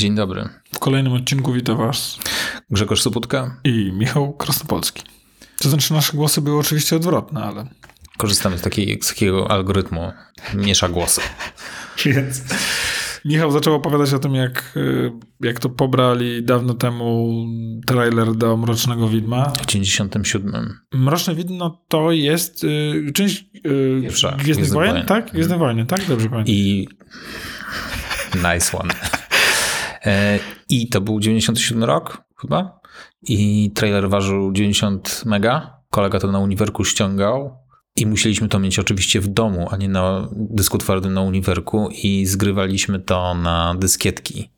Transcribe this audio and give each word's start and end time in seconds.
Dzień 0.00 0.14
dobry. 0.14 0.48
W 0.74 0.78
kolejnym 0.78 1.12
odcinku 1.12 1.52
witam 1.52 1.76
Was 1.76 2.18
Grzegorz 2.70 3.02
Soputka 3.02 3.56
i 3.64 3.92
Michał 3.92 4.32
Krasnopolski. 4.32 5.02
To 5.58 5.68
znaczy 5.68 5.92
nasze 5.92 6.16
głosy 6.16 6.40
były 6.40 6.58
oczywiście 6.58 6.96
odwrotne, 6.96 7.42
ale... 7.44 7.66
Korzystamy 8.18 8.58
z, 8.58 8.60
takiej, 8.60 8.98
z 9.02 9.08
takiego 9.08 9.50
algorytmu 9.50 10.12
miesza 10.54 10.88
głosy. 10.88 11.20
Więc 12.06 12.42
Michał 13.24 13.50
zaczął 13.50 13.74
opowiadać 13.74 14.12
o 14.12 14.18
tym, 14.18 14.34
jak, 14.34 14.72
y, 14.76 15.12
jak 15.40 15.60
to 15.60 15.68
pobrali 15.68 16.42
dawno 16.42 16.74
temu 16.74 17.44
trailer 17.86 18.34
do 18.34 18.56
Mrocznego 18.56 19.08
Widma. 19.08 19.52
W 19.62 19.66
97. 19.66 20.78
Mroczne 20.92 21.34
Widmo 21.34 21.84
to 21.88 22.12
jest 22.12 22.64
y, 22.64 23.12
część 23.14 23.44
y, 23.66 24.00
Pierwsza, 24.02 24.36
Gwiezdnych 24.38 24.70
Wojen, 24.70 25.06
tak? 25.06 25.32
Gwiezdne 25.32 25.58
Wojny, 25.58 25.86
tak? 25.86 26.08
Dobrze 26.08 26.28
pamiętam. 26.28 26.54
I 26.54 26.88
nice 28.34 28.78
one. 28.78 28.94
E, 30.06 30.38
I 30.68 30.88
to 30.88 31.00
był 31.00 31.20
97 31.20 31.84
rok 31.84 32.22
chyba. 32.40 32.80
I 33.22 33.70
trailer 33.74 34.08
ważył 34.10 34.52
90 34.52 35.22
mega. 35.26 35.80
Kolega 35.90 36.20
to 36.20 36.32
na 36.32 36.38
uniwerku 36.38 36.84
ściągał. 36.84 37.56
I 37.96 38.06
musieliśmy 38.06 38.48
to 38.48 38.58
mieć 38.58 38.78
oczywiście 38.78 39.20
w 39.20 39.28
domu, 39.28 39.68
a 39.70 39.76
nie 39.76 39.88
na 39.88 40.28
dysku 40.32 40.78
twardym 40.78 41.14
na 41.14 41.20
uniwerku. 41.20 41.88
I 42.02 42.26
zgrywaliśmy 42.26 43.00
to 43.00 43.34
na 43.34 43.74
dyskietki, 43.78 44.50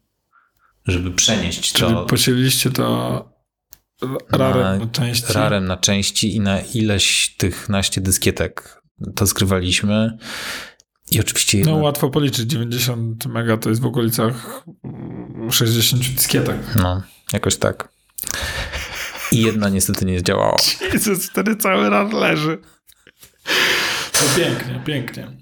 żeby 0.86 1.10
przenieść 1.10 1.72
Czyli 1.72 1.92
to 1.92 2.04
podzieliliście 2.06 2.70
to 2.70 3.28
rarem 4.32 4.62
na- 4.78 4.84
na 4.84 4.90
części. 4.90 5.32
rarem 5.32 5.64
na 5.66 5.76
części 5.76 6.36
i 6.36 6.40
na 6.40 6.60
ileś 6.60 7.34
tych 7.38 7.68
naście 7.68 8.00
dyskietek 8.00 8.82
to 9.14 9.26
zgrywaliśmy. 9.26 10.18
I 11.10 11.20
oczywiście 11.20 11.62
No 11.66 11.76
łatwo 11.76 12.10
policzyć, 12.10 12.50
90 12.50 13.26
mega 13.26 13.56
to 13.56 13.68
jest 13.68 13.82
w 13.82 13.86
okolicach 13.86 14.64
60 15.50 16.02
dyskietek. 16.14 16.56
no, 16.76 17.02
jakoś 17.32 17.56
tak. 17.56 17.88
I 19.32 19.42
jedna 19.42 19.68
niestety 19.68 20.04
nie 20.04 20.18
zdziałała. 20.18 20.56
Jezus, 20.92 21.26
wtedy 21.30 21.56
cały 21.56 21.90
raz 21.90 22.12
leży. 22.12 22.58
No 24.14 24.20
pięknie, 24.36 24.82
pięknie. 24.86 25.36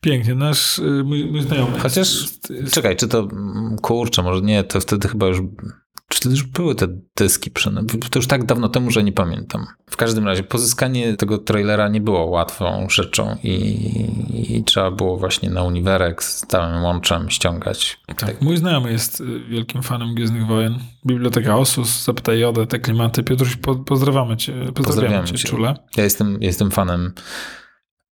Pięknie, 0.00 0.34
nasz, 0.34 0.78
y, 0.78 1.02
mój, 1.04 1.24
mój 1.24 1.42
znajomy. 1.42 1.78
Chociaż- 1.78 2.22
jest, 2.22 2.50
jest, 2.50 2.74
Czekaj, 2.74 2.96
czy 2.96 3.08
to, 3.08 3.18
mm, 3.18 3.76
kurczę, 3.82 4.22
może 4.22 4.42
nie, 4.42 4.64
to 4.64 4.80
wtedy 4.80 5.08
chyba 5.08 5.26
już, 5.26 5.38
czy 6.08 6.18
wtedy 6.18 6.34
już 6.34 6.42
były 6.44 6.74
te 6.74 6.86
dyski. 7.16 7.50
To 8.10 8.18
już 8.18 8.26
tak 8.26 8.44
dawno 8.44 8.68
temu, 8.68 8.90
że 8.90 9.02
nie 9.04 9.12
pamiętam. 9.12 9.66
W 9.90 9.96
każdym 9.96 10.26
razie 10.26 10.42
pozyskanie 10.42 11.16
tego 11.16 11.38
trailera 11.38 11.88
nie 11.88 12.00
było 12.00 12.24
łatwą 12.26 12.86
rzeczą 12.90 13.36
i, 13.42 13.50
i 14.58 14.64
trzeba 14.64 14.90
było 14.90 15.16
właśnie 15.16 15.50
na 15.50 15.62
uniwerek 15.62 16.22
z 16.22 16.40
całym 16.40 16.82
łączem 16.82 17.30
ściągać. 17.30 18.00
tak, 18.16 18.42
mój 18.42 18.56
znajomy 18.56 18.92
jest 18.92 19.20
y, 19.20 19.40
wielkim 19.48 19.82
fanem 19.82 20.14
Gwiezdnych 20.14 20.46
Wojen. 20.46 20.78
Biblioteka 21.06 21.56
Osus, 21.56 22.04
Zapytaj 22.04 22.40
Jodę, 22.40 22.66
te 22.66 22.78
klimaty. 22.78 23.22
Piotruś, 23.22 23.56
po, 23.56 23.74
pozdrawiamy 23.76 24.36
cię, 24.36 24.52
pozdrawiamy, 24.52 24.74
Pozdrawiamy 24.84 25.26
cię, 25.28 25.34
cię. 25.38 25.48
czule. 25.48 25.74
Ja 25.96 26.04
jestem, 26.04 26.38
jestem 26.40 26.70
fanem 26.70 27.12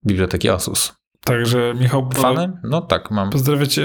biblioteki 0.07 0.49
Asus. 0.49 0.93
Także 1.25 1.73
Michał, 1.79 2.09
Fanem? 2.15 2.57
No 2.63 2.81
tak, 2.81 3.11
mam. 3.11 3.29
pozdrawiam 3.29 3.67
cię 3.67 3.81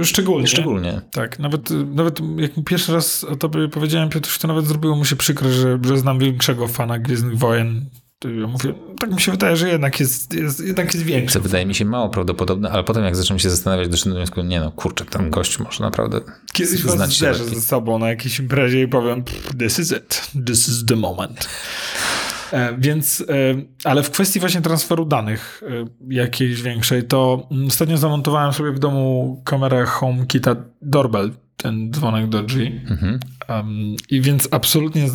y, 0.00 0.04
szczególnie. 0.04 0.46
Szczególnie. 0.46 1.00
Tak, 1.12 1.38
nawet, 1.38 1.70
nawet 1.94 2.20
jak 2.36 2.50
pierwszy 2.66 2.92
raz 2.92 3.24
o 3.24 3.36
tobie 3.36 3.68
powiedziałem, 3.68 4.08
Piotruś, 4.08 4.38
to 4.38 4.48
nawet 4.48 4.66
zrobiło 4.66 4.96
mu 4.96 5.04
się 5.04 5.16
przykro, 5.16 5.50
że, 5.50 5.78
że 5.82 5.98
znam 5.98 6.18
większego 6.18 6.68
fana 6.68 6.98
Gwiezdnych 6.98 7.38
Wojen. 7.38 7.90
To 8.18 8.28
Ja 8.28 8.46
mówię, 8.46 8.74
tak 9.00 9.10
mi 9.12 9.20
się 9.20 9.32
wydaje, 9.32 9.56
że 9.56 9.68
jednak 9.68 10.00
jest, 10.00 10.34
jest, 10.34 10.60
jednak 10.66 10.94
jest 10.94 11.06
większy. 11.06 11.34
Co 11.34 11.40
wydaje 11.40 11.66
mi 11.66 11.74
się 11.74 11.84
mało 11.84 12.08
prawdopodobne, 12.08 12.70
ale 12.70 12.84
potem 12.84 13.04
jak 13.04 13.16
zacząłem 13.16 13.38
się 13.38 13.50
zastanawiać, 13.50 13.88
doszedłem 13.88 14.14
do 14.14 14.18
wniosku, 14.20 14.42
nie 14.42 14.60
no, 14.60 14.70
kurczę, 14.72 15.04
ten 15.04 15.30
gość 15.30 15.58
może 15.58 15.84
naprawdę 15.84 16.20
Kiedyś 16.52 16.80
znać 16.80 17.14
się 17.16 17.34
ze 17.34 17.60
sobą 17.60 17.98
na 17.98 18.08
jakiejś 18.08 18.38
imprezie 18.38 18.82
i 18.82 18.88
powiem, 18.88 19.24
"Pff, 19.24 19.56
this 19.58 19.78
is 19.78 19.92
it, 19.92 20.30
this 20.46 20.68
is 20.68 20.84
the 20.84 20.96
moment. 20.96 21.48
E, 22.52 22.76
Więc, 22.78 23.24
e, 23.28 23.34
ale 23.84 24.02
w 24.02 24.10
kwestii 24.10 24.40
właśnie 24.40 24.60
transferu 24.60 25.04
danych 25.04 25.62
e, 25.68 25.84
jakiejś 26.14 26.62
większej, 26.62 27.04
to 27.04 27.48
ostatnio 27.66 27.98
zamontowałem 27.98 28.52
sobie 28.52 28.72
w 28.72 28.78
domu 28.78 29.42
kamerę 29.44 29.86
HomeKita 29.86 30.56
Doorbell, 30.82 31.30
ten 31.56 31.90
dzwonek 31.92 32.28
do 32.28 32.42
drzwi. 32.42 32.80
Mhm. 32.90 33.20
Um, 33.48 33.94
I 34.10 34.20
więc 34.20 34.48
absolutnie 34.50 35.06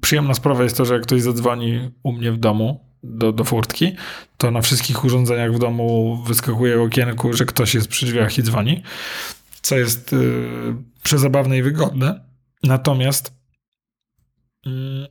przyjemna 0.00 0.34
sprawa 0.34 0.62
jest 0.62 0.76
to, 0.76 0.84
że 0.84 0.94
jak 0.94 1.02
ktoś 1.02 1.22
zadzwoni 1.22 1.90
u 2.02 2.12
mnie 2.12 2.32
w 2.32 2.38
domu 2.38 2.80
do, 3.02 3.32
do 3.32 3.44
furtki, 3.44 3.96
to 4.36 4.50
na 4.50 4.60
wszystkich 4.60 5.04
urządzeniach 5.04 5.52
w 5.52 5.58
domu 5.58 6.16
wyskakuje 6.26 6.82
okienku, 6.82 7.32
że 7.32 7.44
ktoś 7.44 7.74
jest 7.74 7.88
przy 7.88 8.06
drzwiach 8.06 8.38
i 8.38 8.42
dzwoni, 8.42 8.82
co 9.62 9.78
jest 9.78 10.12
y, 10.12 10.48
przezabawne 11.02 11.58
i 11.58 11.62
wygodne. 11.62 12.20
Natomiast 12.62 13.35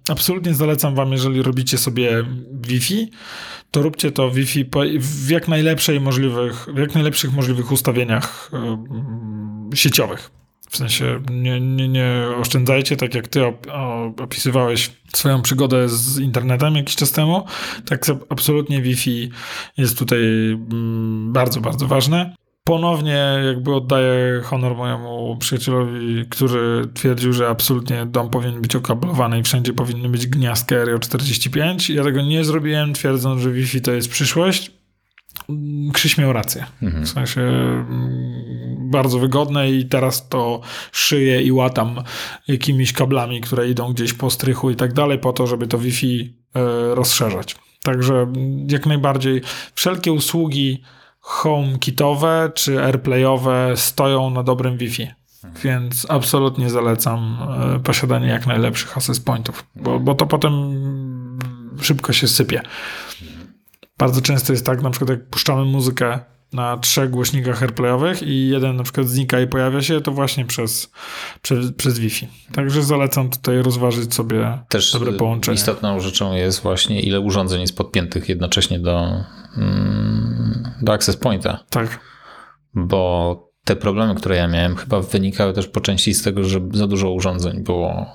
absolutnie 0.10 0.54
zalecam 0.54 0.96
wam, 0.96 1.12
jeżeli 1.12 1.42
robicie 1.42 1.78
sobie 1.78 2.26
Wi-Fi, 2.62 3.12
to 3.72 3.82
róbcie 3.82 4.12
to 4.12 4.32
Wi-Fi 4.32 4.66
w 5.00 5.30
jak 5.30 5.48
najlepszej 5.48 6.00
możliwych, 6.00 6.68
w 6.74 6.78
jak 6.78 6.94
najlepszych 6.94 7.34
możliwych 7.34 7.72
ustawieniach 7.72 8.52
y, 9.74 9.78
sieciowych. 9.78 10.32
W 10.70 10.78
sensie 10.78 11.22
nie, 11.32 11.62
nie, 11.62 11.88
nie 11.88 12.28
oszczędzajcie, 12.38 12.98
tak 12.98 13.16
jak 13.16 13.28
ty 13.28 13.42
opisywałeś 14.18 14.92
swoją 15.14 15.42
przygodę 15.42 15.90
z 15.90 16.20
internetem 16.20 16.76
jakiś 16.76 16.96
czas 16.96 17.12
temu. 17.12 17.46
Tak 17.86 18.06
absolutnie 18.30 18.82
Wi-Fi 18.82 19.30
jest 19.78 19.98
tutaj 20.00 20.20
mm, 20.22 21.34
bardzo, 21.34 21.62
bardzo 21.62 21.88
ważne. 21.88 22.36
Ponownie 22.68 23.40
jakby 23.46 23.76
oddaję 23.76 24.42
honor 24.44 24.76
mojemu 24.76 25.38
przyjacielowi, 25.38 26.26
który 26.30 26.88
twierdził, 26.94 27.34
że 27.34 27.50
absolutnie 27.50 28.06
dom 28.06 28.30
powinien 28.30 28.62
być 28.62 28.76
okablowany 28.76 29.40
i 29.40 29.44
wszędzie 29.44 29.74
powinny 29.74 30.10
być 30.10 30.28
gniazdka 30.28 30.76
RJ45. 30.76 31.94
Ja 31.94 32.04
tego 32.04 32.22
nie 32.22 32.44
zrobiłem, 32.44 32.94
twierdząc, 32.94 33.42
że 33.42 33.52
Wi-Fi 33.52 33.82
to 33.82 33.92
jest 33.92 34.10
przyszłość. 34.10 34.72
Krzyś 35.94 36.18
miał 36.18 36.34
rację. 36.34 36.66
Mhm. 36.82 37.06
W 37.06 37.10
sensie 37.10 37.42
mm, 37.42 38.90
bardzo 38.92 39.20
wygodne 39.20 39.72
i 39.72 39.86
teraz 39.86 40.30
to 40.30 40.62
szyję 40.92 41.42
i 41.42 41.52
łatam 41.52 42.04
jakimiś 42.48 42.94
kablami, 42.94 43.42
które 43.42 43.70
idą 43.70 43.94
gdzieś 43.94 44.14
po 44.14 44.30
strychu 44.30 44.70
i 44.72 44.76
tak 44.76 44.94
dalej, 44.94 45.20
po 45.20 45.34
to, 45.34 45.48
żeby 45.48 45.68
to 45.68 45.78
Wi-Fi 45.78 46.34
e, 46.56 46.96
rozszerzać. 46.96 47.56
Także 47.84 48.16
mm, 48.16 48.68
jak 48.70 48.86
najbardziej 48.86 49.42
wszelkie 49.76 50.12
usługi 50.12 50.84
HomeKitowe 51.26 52.52
czy 52.56 52.84
AirPlayowe 52.84 53.74
stoją 53.76 54.30
na 54.30 54.44
dobrym 54.44 54.78
Wi-Fi. 54.78 55.08
Więc 55.64 56.06
absolutnie 56.10 56.70
zalecam 56.70 57.38
e, 57.76 57.80
posiadanie 57.80 58.28
jak 58.28 58.48
najlepszych 58.48 58.98
access 58.98 59.20
pointów, 59.20 59.66
bo, 59.76 60.00
bo 60.00 60.16
to 60.16 60.26
potem 60.26 60.54
szybko 61.82 62.14
się 62.14 62.28
sypie. 62.28 62.62
Bardzo 63.98 64.22
często 64.22 64.54
jest 64.54 64.66
tak, 64.66 64.82
na 64.82 64.90
przykład 64.90 65.10
jak 65.10 65.30
puszczamy 65.30 65.66
muzykę 65.66 66.20
na 66.54 66.78
trzech 66.78 67.10
głośnikach 67.10 67.62
AirPlayowych 67.64 68.24
i 68.24 68.48
jeden 68.48 68.76
na 68.76 68.84
przykład 68.84 69.08
znika 69.08 69.40
i 69.42 69.48
pojawia 69.48 69.82
się, 69.82 70.02
to 70.02 70.12
właśnie 70.12 70.46
przez, 70.46 70.92
przez, 71.42 71.72
przez 71.72 72.00
Wi-Fi. 72.00 72.28
Także 72.54 72.84
zalecam 72.84 73.30
tutaj 73.30 73.62
rozważyć 73.62 74.14
sobie 74.14 74.60
Też 74.70 74.92
dobre 74.92 75.14
połączenie. 75.14 75.56
istotną 75.56 76.00
rzeczą 76.00 76.34
jest 76.34 76.62
właśnie 76.62 77.02
ile 77.02 77.20
urządzeń 77.20 77.62
jest 77.62 77.78
podpiętych 77.78 78.30
jednocześnie 78.30 78.80
do, 78.80 79.12
mm, 79.58 80.25
do 80.82 80.94
access 80.94 81.18
pointa, 81.18 81.64
Tak. 81.70 82.00
bo 82.74 83.46
te 83.64 83.76
problemy, 83.76 84.16
które 84.16 84.36
ja 84.36 84.48
miałem, 84.48 84.76
chyba 84.76 85.02
wynikały 85.02 85.54
też 85.54 85.68
po 85.68 85.82
części 85.82 86.14
z 86.14 86.24
tego, 86.24 86.44
że 86.44 86.60
za 86.74 86.88
dużo 86.88 87.12
urządzeń 87.12 87.64
było 87.64 88.06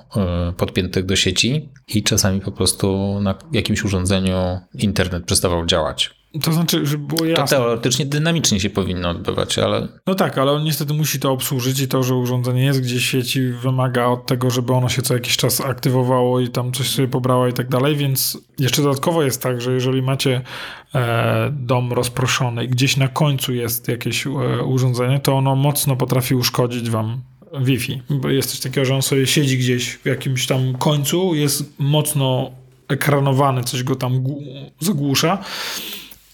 y, 0.49 0.53
podpiętych 0.53 1.05
do 1.05 1.15
sieci 1.15 1.69
i 1.87 2.03
czasami 2.03 2.41
po 2.41 2.51
prostu 2.51 3.19
na 3.21 3.35
jakimś 3.51 3.83
urządzeniu 3.83 4.59
internet 4.73 5.25
przestawał 5.25 5.65
działać. 5.65 6.20
To 6.43 6.53
znaczy, 6.53 6.85
żeby 6.85 7.05
było 7.07 7.19
To 7.19 7.25
jasne. 7.25 7.57
teoretycznie 7.57 8.05
dynamicznie 8.05 8.59
się 8.59 8.69
powinno 8.69 9.09
odbywać, 9.09 9.59
ale 9.59 9.87
No 10.07 10.15
tak, 10.15 10.37
ale 10.37 10.51
on 10.51 10.63
niestety 10.63 10.93
musi 10.93 11.19
to 11.19 11.31
obsłużyć 11.31 11.79
i 11.79 11.87
to, 11.87 12.03
że 12.03 12.15
urządzenie 12.15 12.65
jest 12.65 12.81
gdzieś 12.81 13.07
w 13.07 13.09
sieci 13.09 13.41
wymaga 13.41 14.05
od 14.05 14.25
tego, 14.25 14.49
żeby 14.49 14.73
ono 14.73 14.89
się 14.89 15.01
co 15.01 15.13
jakiś 15.13 15.37
czas 15.37 15.61
aktywowało 15.61 16.39
i 16.39 16.49
tam 16.49 16.71
coś 16.71 16.89
sobie 16.89 17.07
pobrało 17.07 17.47
i 17.47 17.53
tak 17.53 17.69
dalej, 17.69 17.95
więc 17.95 18.37
jeszcze 18.59 18.81
dodatkowo 18.81 19.23
jest 19.23 19.41
tak, 19.41 19.61
że 19.61 19.73
jeżeli 19.73 20.01
macie 20.01 20.41
e, 20.95 21.51
dom 21.53 21.93
rozproszony 21.93 22.63
i 22.65 22.67
gdzieś 22.67 22.97
na 22.97 23.07
końcu 23.07 23.53
jest 23.53 23.87
jakieś 23.87 24.27
e, 24.27 24.29
urządzenie, 24.65 25.19
to 25.19 25.33
ono 25.33 25.55
mocno 25.55 25.95
potrafi 25.95 26.35
uszkodzić 26.35 26.89
wam 26.89 27.21
Wi-Fi, 27.61 28.01
bo 28.09 28.29
jest 28.29 28.49
coś 28.51 28.59
takiego, 28.59 28.85
że 28.85 28.95
on 28.95 29.01
sobie 29.01 29.27
siedzi 29.27 29.57
gdzieś 29.57 29.89
w 29.89 30.05
jakimś 30.05 30.47
tam 30.47 30.73
końcu, 30.73 31.35
jest 31.35 31.79
mocno 31.79 32.51
ekranowany, 32.87 33.63
coś 33.63 33.83
go 33.83 33.95
tam 33.95 34.23
zagłusza 34.79 35.37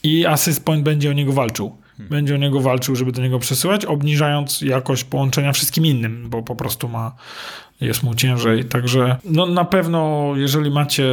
i 0.07 0.25
Assist 0.25 0.65
Point 0.65 0.83
będzie 0.83 1.09
o 1.09 1.13
niego 1.13 1.33
walczył. 1.33 1.77
Będzie 1.99 2.35
o 2.35 2.37
niego 2.37 2.59
walczył, 2.59 2.95
żeby 2.95 3.11
do 3.11 3.21
niego 3.21 3.39
przesyłać, 3.39 3.85
obniżając 3.85 4.61
jakość 4.61 5.03
połączenia 5.03 5.53
wszystkim 5.53 5.85
innym, 5.85 6.29
bo 6.29 6.43
po 6.43 6.55
prostu 6.55 6.87
ma, 6.87 7.15
jest 7.81 8.03
mu 8.03 8.15
ciężej. 8.15 8.65
Także 8.65 9.17
no, 9.25 9.45
na 9.45 9.65
pewno, 9.65 10.31
jeżeli 10.35 10.71
macie 10.71 11.03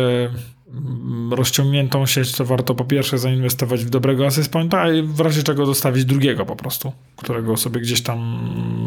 mm, 0.68 1.32
rozciągniętą 1.32 2.06
sieć, 2.06 2.32
to 2.32 2.44
warto 2.44 2.74
po 2.74 2.84
pierwsze 2.84 3.18
zainwestować 3.18 3.84
w 3.84 3.90
dobrego 3.90 4.26
access 4.26 4.48
pointa, 4.48 4.92
i 4.92 5.02
w 5.02 5.20
razie 5.20 5.42
czego 5.42 5.66
dostawić 5.66 6.04
drugiego 6.04 6.46
po 6.46 6.56
prostu, 6.56 6.92
którego 7.16 7.56
sobie 7.56 7.80
gdzieś 7.80 8.02
tam 8.02 8.40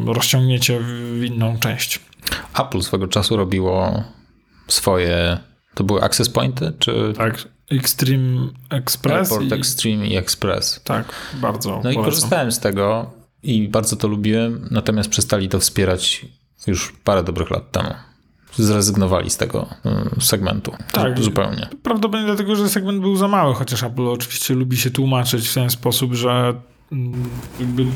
rozciągniecie 0.08 0.80
w 1.14 1.24
inną 1.24 1.60
część. 1.60 2.00
Apple 2.60 2.82
swego 2.82 3.08
czasu 3.08 3.38
robiło 3.38 4.04
swoje, 4.68 5.38
to 5.74 5.84
były 5.84 6.04
access 6.04 6.30
pointy, 6.30 6.74
czy 6.80 7.14
Tak, 7.18 7.48
Extreme 7.72 8.48
Express 8.70 9.32
Airport 9.32 9.52
i, 9.52 9.54
Extreme 9.54 10.08
i 10.08 10.18
Express? 10.18 10.82
tak, 10.84 11.14
bardzo 11.34 11.70
No 11.70 11.78
i 11.78 11.82
polecam. 11.82 12.04
korzystałem 12.04 12.52
z 12.52 12.60
tego 12.60 13.12
i 13.44 13.68
bardzo 13.68 13.96
to 13.96 14.08
lubiłem, 14.08 14.68
natomiast 14.72 15.10
przestali 15.10 15.50
to 15.50 15.60
wspierać 15.60 16.26
już 16.68 16.94
parę 17.04 17.24
dobrych 17.24 17.50
lat 17.50 17.72
temu. 17.72 17.90
Zrezygnowali 18.56 19.30
z 19.30 19.38
tego 19.38 19.68
y, 20.18 20.22
segmentu. 20.22 20.72
Tak. 20.92 21.24
Zupełnie. 21.24 21.70
Prawdopodobnie 21.84 22.26
dlatego, 22.28 22.56
że 22.56 22.70
segment 22.70 23.00
był 23.02 23.16
za 23.16 23.28
mały, 23.28 23.56
chociaż 23.56 23.84
Apple 23.84 24.08
oczywiście 24.08 24.54
lubi 24.54 24.78
się 24.78 24.92
tłumaczyć 24.92 25.48
w 25.50 25.54
ten 25.54 25.70
sposób, 25.70 26.14
że 26.14 26.54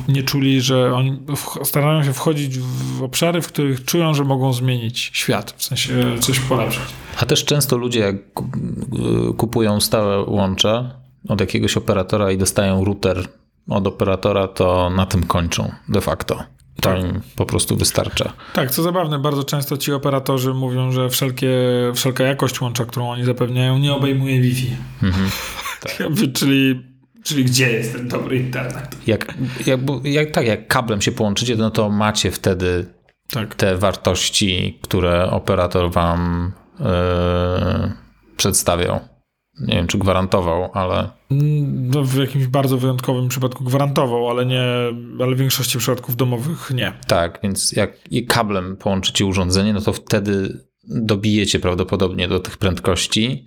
nie 0.08 0.24
czuli, 0.24 0.62
że 0.62 0.94
oni 0.96 1.20
starają 1.64 2.04
się 2.04 2.14
wchodzić 2.14 2.60
w 2.60 3.04
obszary, 3.04 3.42
w 3.42 3.48
których 3.48 3.86
czują, 3.86 4.14
że 4.14 4.24
mogą 4.24 4.54
zmienić 4.54 5.12
świat, 5.14 5.54
w 5.58 5.64
sensie 5.64 5.94
coś 6.20 6.40
polepszyć. 6.40 6.82
A 7.22 7.26
też 7.26 7.46
często 7.46 7.78
ludzie, 7.78 8.00
jak 8.00 8.34
ku- 8.34 8.50
kupują 9.38 9.82
stałe 9.82 10.22
łącze 10.26 10.92
od 11.30 11.42
jakiegoś 11.42 11.78
operatora 11.78 12.32
i 12.32 12.38
dostają 12.38 12.86
router 12.86 13.28
od 13.70 13.88
operatora, 13.88 14.48
to 14.48 14.90
na 14.90 15.06
tym 15.06 15.24
kończą 15.24 15.72
de 15.90 16.02
facto. 16.02 16.36
To 16.76 16.90
Tak. 16.90 17.00
im 17.04 17.22
po 17.36 17.46
prostu 17.46 17.78
wystarcza. 17.78 18.34
Tak, 18.54 18.72
co 18.72 18.84
zabawne, 18.84 19.20
bardzo 19.20 19.44
często 19.44 19.78
ci 19.78 19.94
operatorzy 19.94 20.54
mówią, 20.54 20.92
że 20.92 21.10
wszelkie, 21.10 21.50
wszelka 21.96 22.24
jakość 22.24 22.62
łącza, 22.62 22.86
którą 22.86 23.10
oni 23.10 23.24
zapewniają, 23.26 23.78
nie 23.78 23.94
obejmuje 23.94 24.42
Wi-Fi. 24.42 24.68
Mhm. 25.04 25.30
czyli, 26.34 26.91
czyli 27.24 27.46
gdzie 27.46 27.72
jest 27.72 27.94
ten 27.96 28.08
dobry 28.08 28.38
internet? 28.38 28.96
Jak, 29.08 29.34
jak, 29.66 29.80
jak, 30.04 30.32
tak, 30.32 30.48
jak 30.48 30.68
kablem 30.68 31.02
się 31.02 31.12
połączycie, 31.12 31.56
no 31.56 31.72
to 31.72 31.90
macie 31.90 32.32
wtedy 32.32 32.86
Tak. 33.32 33.56
te 33.56 33.78
wartości, 33.78 34.80
które 34.82 35.32
operator 35.32 35.92
wam 35.92 36.52
yy, 36.80 36.86
przedstawiał. 38.38 39.00
Nie 39.60 39.76
wiem, 39.76 39.88
czy 39.88 39.98
gwarantował, 39.98 40.72
ale 40.74 41.10
No, 41.72 42.04
w 42.04 42.16
jakimś 42.16 42.48
bardzo 42.48 42.78
wyjątkowym 42.78 43.28
przypadku 43.28 43.64
gwarantował, 43.64 44.30
ale 44.30 44.46
nie, 44.46 44.64
ale 45.20 45.36
w 45.36 45.38
większości 45.40 45.78
przypadków 45.78 46.16
domowych 46.16 46.72
nie. 46.76 46.94
tak, 47.08 47.40
więc 47.44 47.72
jak 47.72 47.92
kablem 48.28 48.78
połączycie 48.78 49.26
urządzenie, 49.26 49.74
no 49.74 49.82
to 49.82 49.94
wtedy 49.94 50.60
dobijecie 50.84 51.60
prawdopodobnie 51.60 52.28
do 52.28 52.40
tych 52.40 52.58
prędkości, 52.58 53.46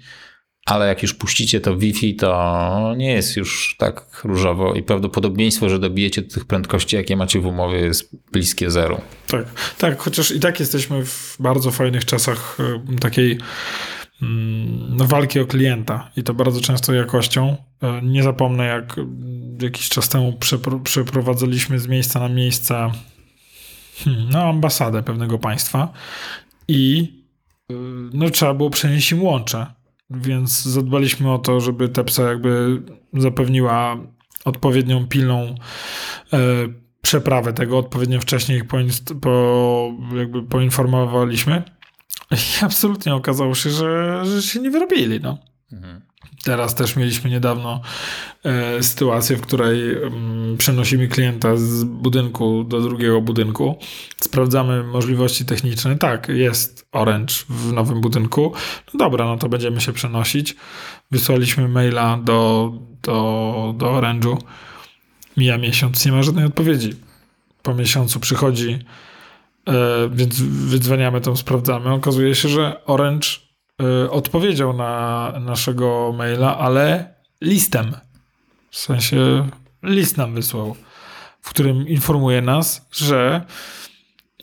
ale 0.66 0.88
jak 0.88 1.02
już 1.02 1.14
puścicie 1.14 1.61
to 1.61 1.76
Wi-Fi, 1.76 2.14
to 2.16 2.94
nie 2.96 3.12
jest 3.12 3.37
już 3.37 3.76
tak 3.78 4.20
różowo 4.25 4.75
i 4.75 4.82
prawdopodobieństwo, 4.82 5.69
że 5.69 5.78
dobijecie 5.78 6.22
do 6.22 6.34
tych 6.34 6.44
prędkości, 6.44 6.96
jakie 6.96 7.16
macie 7.16 7.40
w 7.40 7.46
umowie, 7.46 7.78
jest 7.78 8.16
bliskie 8.32 8.70
zeru. 8.70 9.00
Tak, 9.26 9.44
tak, 9.78 9.99
chociaż 9.99 10.31
i 10.31 10.40
tak 10.40 10.61
jesteśmy 10.61 11.05
w 11.05 11.37
bardzo 11.40 11.70
fajnych 11.70 12.05
czasach 12.05 12.58
takiej 13.00 13.38
mm, 14.22 14.96
no, 14.96 15.05
walki 15.05 15.40
o 15.40 15.46
klienta 15.46 16.11
i 16.16 16.22
to 16.22 16.34
bardzo 16.34 16.61
często 16.61 16.93
jakością. 16.94 17.56
E, 17.82 18.02
Nie 18.02 18.22
zapomnę, 18.22 18.64
jak 18.64 18.96
jakiś 19.62 19.88
czas 19.88 20.08
temu 20.08 20.32
przepro- 20.40 20.82
przeprowadzaliśmy 20.82 21.78
z 21.78 21.87
miejsca 21.88 22.20
na 22.20 22.28
miejsce 22.28 22.90
hmm, 24.05 24.28
no, 24.31 24.43
ambasadę 24.43 25.02
pewnego 25.02 25.38
państwa 25.38 25.93
i 26.69 27.12
y, 27.72 27.75
no, 28.12 28.31
trzeba 28.31 28.55
było 28.55 28.70
przenieść 28.70 29.12
im 29.12 29.22
łącze, 29.22 29.66
więc 30.10 30.62
zadbaliśmy 30.62 31.32
o 31.32 31.38
to, 31.38 31.60
żeby 31.60 31.88
Tepsa 31.88 32.22
jakby 32.22 32.82
zapewniła 33.12 33.96
odpowiednią 34.44 35.08
pilną 35.08 35.54
e, 36.32 36.38
przeprawę 37.02 37.52
tego, 37.52 37.78
odpowiednio 37.78 38.20
wcześniej 38.20 38.58
ich 38.58 38.66
po, 39.20 39.92
jakby 40.16 40.42
poinformowaliśmy. 40.42 41.62
I 42.30 42.64
absolutnie 42.64 43.14
okazało 43.14 43.54
się, 43.54 43.70
że, 43.70 44.20
że 44.24 44.42
się 44.42 44.60
nie 44.60 44.70
wyrobili. 44.70 45.20
No. 45.20 45.38
Teraz 46.42 46.75
też 46.75 46.96
mieliśmy 46.96 47.31
niedawno 47.31 47.81
e, 48.44 48.82
sytuację, 48.82 49.36
w 49.36 49.40
której 49.40 50.02
mm, 50.02 50.56
przenosimy 50.56 51.08
klienta 51.08 51.56
z 51.56 51.84
budynku 51.84 52.64
do 52.64 52.81
drugiego 52.81 53.20
budynku. 53.20 53.78
Sprawdzamy 54.20 54.84
możliwości 54.84 55.44
techniczne. 55.44 55.98
Tak, 55.98 56.28
jest 56.28 56.86
Orange 56.92 57.34
w 57.48 57.72
nowym 57.72 58.00
budynku. 58.00 58.52
No 58.94 58.98
dobra, 58.98 59.25
no 59.25 59.36
to 59.36 59.48
będziemy 59.48 59.81
się 59.81 59.92
przenosić. 59.92 60.56
Wysłaliśmy 61.10 61.69
maila 61.69 62.19
do, 62.25 62.72
do, 63.02 63.75
do 63.76 63.87
Orange'u. 63.87 64.37
Mija 65.37 65.58
miesiąc, 65.58 66.06
nie 66.06 66.12
ma 66.12 66.22
żadnej 66.22 66.44
odpowiedzi. 66.44 66.94
Po 67.62 67.75
miesiącu 67.75 68.20
przychodzi, 68.20 68.78
e, 69.69 69.72
więc 70.12 70.40
wydzwaniamy 70.40 71.20
to, 71.20 71.37
sprawdzamy. 71.37 71.92
Okazuje 71.92 72.34
się, 72.34 72.48
że 72.48 72.84
Orange 72.84 73.44
e, 73.82 74.11
odpowiedział 74.11 74.73
na 74.73 75.32
naszego 75.41 76.15
maila, 76.19 76.59
ale 76.59 77.15
listem. 77.41 77.97
W 78.71 78.79
sensie 78.79 79.49
list 79.82 80.17
nam 80.17 80.35
wysłał, 80.35 80.76
w 81.41 81.50
którym 81.50 81.88
informuje 81.88 82.43
nas, 82.43 82.88
że 82.93 83.44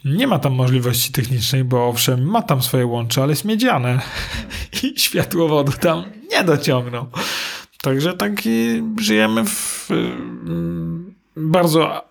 nie 0.06 0.28
ma 0.28 0.39
tam 0.39 0.54
możliwości 0.54 1.12
technicznej, 1.12 1.63
bo 1.63 1.88
owszem, 1.88 2.25
ma 2.25 2.42
tam 2.42 2.62
swoje 2.62 2.86
łącze, 2.86 3.24
ale 3.24 3.31
jest 3.31 3.45
miedziane 3.45 4.01
i 4.83 5.00
światłowodu 5.00 5.72
tam 5.72 6.04
nie 6.31 6.44
dociągnął. 6.44 7.07
Także 7.81 8.13
taki 8.13 8.83
żyjemy 9.01 9.45
w 9.45 9.88
mm, 9.92 11.16
bardzo, 11.36 12.06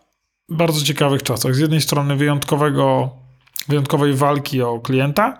bardzo 0.48 0.84
ciekawych 0.84 1.22
czasach. 1.22 1.54
Z 1.54 1.58
jednej 1.58 1.80
strony 1.80 2.16
wyjątkowego, 2.16 3.10
wyjątkowej 3.70 4.14
walki 4.14 4.62
o 4.62 4.80
klienta, 4.80 5.38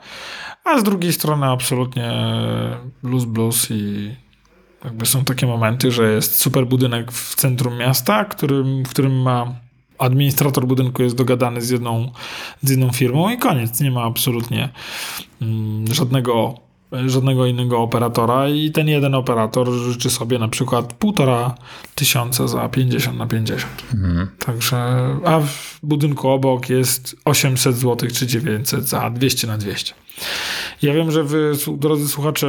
a 0.64 0.78
z 0.78 0.82
drugiej 0.82 1.12
strony 1.12 1.46
absolutnie 1.46 2.12
blues 3.02 3.24
blues 3.24 3.70
i 3.70 4.14
jakby 4.84 5.06
są 5.06 5.24
takie 5.24 5.46
momenty, 5.46 5.92
że 5.92 6.12
jest 6.12 6.40
super 6.40 6.66
budynek 6.66 7.12
w 7.12 7.34
centrum 7.34 7.76
miasta, 7.76 8.24
którym, 8.24 8.84
w 8.84 8.88
którym 8.88 9.22
ma 9.22 9.54
administrator 9.98 10.66
budynku 10.66 11.02
jest 11.02 11.16
dogadany 11.16 11.62
z 11.62 11.70
jedną, 11.70 12.12
z 12.62 12.70
jedną 12.70 12.92
firmą 12.92 13.30
i 13.30 13.38
koniec. 13.38 13.80
Nie 13.80 13.90
ma 13.90 14.02
absolutnie 14.02 14.68
mm, 15.42 15.94
żadnego, 15.94 16.54
żadnego 17.06 17.46
innego 17.46 17.78
operatora 17.78 18.48
i 18.48 18.70
ten 18.70 18.88
jeden 18.88 19.14
operator 19.14 19.70
życzy 19.70 20.10
sobie 20.10 20.38
na 20.38 20.48
przykład 20.48 20.92
półtora 20.92 21.54
tysiąca 21.94 22.48
za 22.48 22.68
50 22.68 23.18
na 23.18 23.26
50. 23.26 23.66
Także, 24.38 24.76
a 25.24 25.40
w 25.40 25.78
budynku 25.82 26.28
obok 26.28 26.68
jest 26.68 27.16
800 27.24 27.76
zł 27.76 28.08
czy 28.14 28.26
900 28.26 28.88
za 28.88 29.10
200 29.10 29.46
na 29.46 29.58
200. 29.58 29.94
Ja 30.82 30.94
wiem, 30.94 31.10
że 31.10 31.24
wy, 31.24 31.52
drodzy 31.78 32.08
słuchacze, 32.08 32.48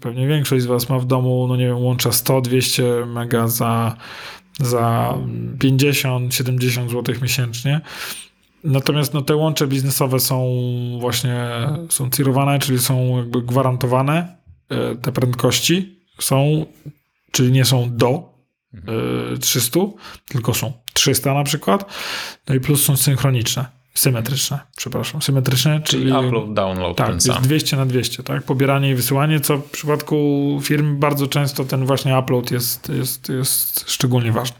pewnie 0.00 0.26
większość 0.26 0.62
z 0.62 0.66
was 0.66 0.88
ma 0.88 0.98
w 0.98 1.06
domu, 1.06 1.46
no 1.48 1.56
nie 1.56 1.66
wiem, 1.66 1.78
łącza 1.78 2.10
100-200 2.10 3.06
mega 3.06 3.48
za, 3.48 3.96
za 4.60 5.14
50-70 5.58 6.90
zł 6.90 7.14
miesięcznie. 7.22 7.80
Natomiast 8.64 9.14
no, 9.14 9.22
te 9.22 9.36
łącze 9.36 9.66
biznesowe 9.66 10.20
są 10.20 10.58
właśnie 11.00 11.46
są 11.90 12.10
tirowane, 12.10 12.58
czyli 12.58 12.78
są 12.78 13.16
jakby 13.16 13.42
gwarantowane. 13.42 14.36
E, 14.68 14.94
Te 14.94 15.12
prędkości 15.12 16.00
są, 16.20 16.66
czyli 17.30 17.52
nie 17.52 17.64
są 17.64 17.96
do 17.96 18.34
e, 19.34 19.38
300, 19.38 19.80
tylko 20.28 20.54
są 20.54 20.72
300 20.92 21.34
na 21.34 21.44
przykład. 21.44 21.92
No 22.48 22.54
i 22.54 22.60
plus 22.60 22.84
są 22.84 22.96
synchroniczne, 22.96 23.66
symetryczne, 23.94 24.58
przepraszam, 24.76 25.22
symetryczne, 25.22 25.80
czyli, 25.80 26.02
Czyli 26.02 26.26
upload, 26.26 26.54
download 26.54 26.96
tak, 26.96 27.06
ten 27.06 27.14
jest 27.14 27.26
sam. 27.26 27.42
200 27.42 27.76
na 27.76 27.86
200, 27.86 28.22
tak? 28.22 28.42
Pobieranie 28.42 28.90
i 28.90 28.94
wysyłanie, 28.94 29.40
co 29.40 29.56
w 29.58 29.70
przypadku 29.70 30.16
firm 30.62 30.98
bardzo 30.98 31.26
często 31.26 31.64
ten 31.64 31.86
właśnie 31.86 32.18
upload 32.18 32.50
jest, 32.50 32.88
jest, 32.88 33.28
jest 33.28 33.90
szczególnie 33.90 34.32
ważny. 34.32 34.56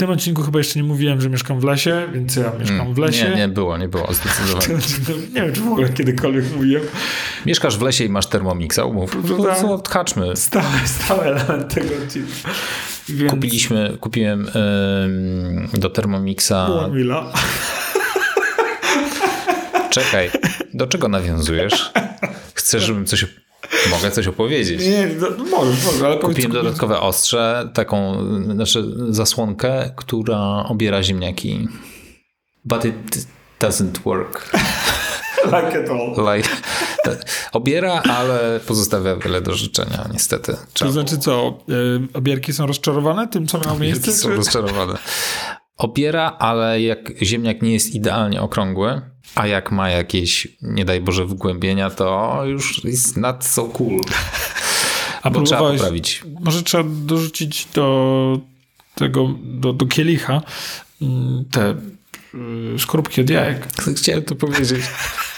Tym 0.00 0.10
odcinku 0.10 0.42
chyba 0.42 0.58
jeszcze 0.58 0.78
nie 0.78 0.84
mówiłem, 0.84 1.20
że 1.20 1.30
mieszkam 1.30 1.60
w 1.60 1.64
lesie, 1.64 2.08
więc 2.12 2.36
ja 2.36 2.52
mieszkam 2.60 2.94
w 2.94 2.98
lesie. 2.98 3.28
Nie, 3.30 3.36
nie 3.36 3.48
było, 3.48 3.78
nie 3.78 3.88
było, 3.88 4.12
zdecydowanie. 4.14 4.82
nie 5.34 5.42
wiem, 5.42 5.52
czy 5.52 5.60
w 5.60 5.66
ogóle 5.66 5.88
kiedykolwiek 5.88 6.44
mówiłem. 6.56 6.82
Mieszkasz 7.46 7.78
w 7.78 7.82
lesie 7.82 8.04
i 8.04 8.08
masz 8.08 8.26
Thermomixa, 8.26 8.78
umów. 8.78 9.16
Prawda? 9.26 9.60
To 9.60 9.74
odhaczmy. 9.74 10.36
Stały, 10.36 10.64
stały 10.84 11.24
element 11.24 11.74
tego 11.74 11.88
odcinka. 12.04 12.50
Więc... 13.08 13.30
Kupiliśmy, 13.30 13.96
kupiłem 14.00 14.48
ym, 14.48 15.80
do 15.80 15.90
Thermomixa... 15.90 16.88
Mila. 16.92 17.32
Czekaj, 19.90 20.30
do 20.74 20.86
czego 20.86 21.08
nawiązujesz? 21.08 21.92
Chcesz, 22.54 22.82
żebym 22.82 23.06
coś... 23.06 23.26
Mogę 23.90 24.10
coś 24.10 24.26
opowiedzieć. 24.26 24.86
Nie, 24.86 25.08
no, 25.20 25.44
możesz, 25.44 25.84
możesz, 25.84 26.02
ale 26.02 26.16
powiedz, 26.16 26.36
Kupiłem 26.36 26.52
co 26.52 26.62
dodatkowe 26.62 27.00
ostrze, 27.00 27.70
taką 27.74 28.24
znaczy 28.54 28.84
zasłonkę, 29.08 29.90
która 29.96 30.64
obiera 30.68 31.02
ziemniaki 31.02 31.68
but 32.64 32.84
it 32.84 33.26
doesn't 33.60 33.98
work. 34.04 34.50
Like 35.44 35.78
at 35.84 35.90
all. 35.90 36.36
Like, 36.36 36.48
obiera, 37.52 38.02
ale 38.02 38.60
pozostawia 38.66 39.16
wiele 39.16 39.40
do 39.40 39.54
życzenia, 39.54 40.08
niestety. 40.12 40.52
To 40.52 40.58
Trzeba 40.72 40.90
znaczy 40.90 41.18
co, 41.18 41.58
y, 41.68 42.18
obierki 42.18 42.52
są 42.52 42.66
rozczarowane 42.66 43.28
tym, 43.28 43.46
co 43.46 43.58
miało 43.58 43.78
miejsce? 43.78 44.06
Wielki 44.06 44.20
są 44.20 44.28
Czy... 44.28 44.36
rozczarowane. 44.36 44.98
Obiera, 45.76 46.36
ale 46.38 46.82
jak 46.82 46.98
ziemniak 47.22 47.62
nie 47.62 47.72
jest 47.72 47.94
idealnie 47.94 48.42
okrągły, 48.42 49.00
a 49.34 49.46
jak 49.46 49.70
ma 49.70 49.90
jakieś, 49.90 50.48
nie 50.62 50.84
daj 50.84 51.00
Boże, 51.00 51.26
wgłębienia, 51.26 51.90
to 51.90 52.40
już 52.46 52.84
is 52.84 53.16
not 53.16 53.44
so 53.44 53.64
cool. 53.64 54.00
A 55.22 55.30
Bo 55.30 55.42
trzeba 55.42 55.60
poprawić. 55.60 56.22
Może 56.40 56.62
trzeba 56.62 56.84
dorzucić 56.86 57.68
do 57.74 58.40
tego, 58.94 59.34
do, 59.42 59.72
do 59.72 59.86
kielicha 59.86 60.42
mm, 61.02 61.44
te 61.50 61.74
y, 62.74 62.78
skorupki 62.78 63.20
od 63.20 63.30
jajek. 63.30 63.68
Chciałem 63.96 64.22
to 64.22 64.34
powiedzieć. 64.34 64.80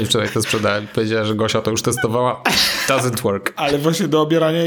Nie 0.00 0.06
wczoraj 0.06 0.28
to 0.28 0.42
sprzedałem. 0.42 0.86
Powiedziała, 0.94 1.24
że 1.24 1.34
Gosia 1.34 1.60
to 1.60 1.70
już 1.70 1.82
testowała. 1.82 2.42
Doesn't 2.88 3.20
work. 3.20 3.52
Ale 3.56 3.78
właśnie 3.78 4.08
do 4.08 4.20
obierania 4.20 4.62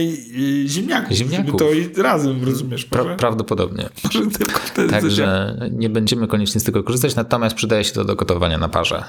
ziemniaków. 0.66 1.12
Ziemniaków. 1.12 1.60
To 1.60 1.72
i 1.72 1.94
razem, 2.02 2.46
rozumiesz? 2.46 2.86
Pra 2.86 3.16
prawdopodobnie. 3.16 3.90
może 4.04 4.32
tylko 4.32 4.60
wtedy. 4.60 4.90
Także 4.90 5.56
nie 5.72 5.90
będziemy 5.90 6.28
koniecznie 6.28 6.62
z 6.62 6.64
tego 6.64 6.84
korzystać, 6.84 7.16
natomiast 7.16 7.56
przydaje 7.56 7.84
się 7.84 7.92
to 7.94 8.06
do 8.06 8.16
gotowania 8.16 8.58
na 8.58 8.70
parze. 8.70 9.04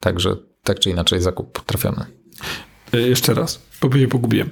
Także 0.00 0.36
tak 0.62 0.78
czy 0.78 0.90
inaczej 0.90 1.20
zakup 1.20 1.64
trafiony. 1.64 2.06
Y, 2.94 3.08
Jeszcze 3.08 3.34
raz, 3.34 3.62
bo 3.82 3.98
się 3.98 4.08
pogubiłem. 4.08 4.50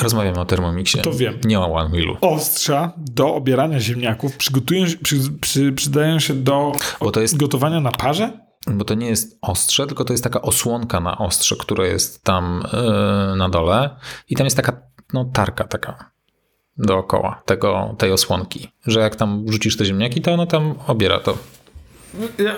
Rozmawiamy 0.00 0.40
o 0.40 0.44
Thermomixie. 0.44 1.02
To 1.02 1.12
wiem. 1.12 1.34
Nie 1.44 1.60
o 1.60 1.74
One 1.74 1.90
Wheelu. 1.90 2.16
Ostrza 2.20 2.92
do 2.96 3.34
obierania 3.34 3.80
ziemniaków 3.80 4.36
przygotują, 4.36 4.86
przy, 5.02 5.16
przy, 5.40 5.72
przydają 5.72 6.18
się 6.18 6.34
do 6.34 6.72
Bo 7.00 7.10
to 7.10 7.20
jest 7.20 7.36
gotowania 7.36 7.80
na 7.80 7.92
parze? 7.92 8.45
Bo 8.66 8.84
to 8.84 8.94
nie 8.94 9.06
jest 9.06 9.38
ostrze, 9.42 9.86
tylko 9.86 10.04
to 10.04 10.12
jest 10.12 10.24
taka 10.24 10.42
osłonka 10.42 11.00
na 11.00 11.18
ostrze, 11.18 11.56
które 11.58 11.88
jest 11.88 12.24
tam 12.24 12.62
yy, 12.72 13.36
na 13.36 13.48
dole 13.48 13.96
i 14.28 14.36
tam 14.36 14.44
jest 14.44 14.56
taka 14.56 14.72
no, 15.12 15.24
tarka 15.24 15.64
taka 15.64 16.10
dookoła 16.78 17.42
tego, 17.46 17.94
tej 17.98 18.12
osłonki, 18.12 18.68
że 18.86 19.00
jak 19.00 19.16
tam 19.16 19.46
wrzucisz 19.46 19.76
te 19.76 19.84
ziemniaki, 19.84 20.20
to 20.20 20.32
ono 20.32 20.46
tam 20.46 20.74
obiera 20.86 21.20
to. 21.20 21.38
Ja, 22.38 22.56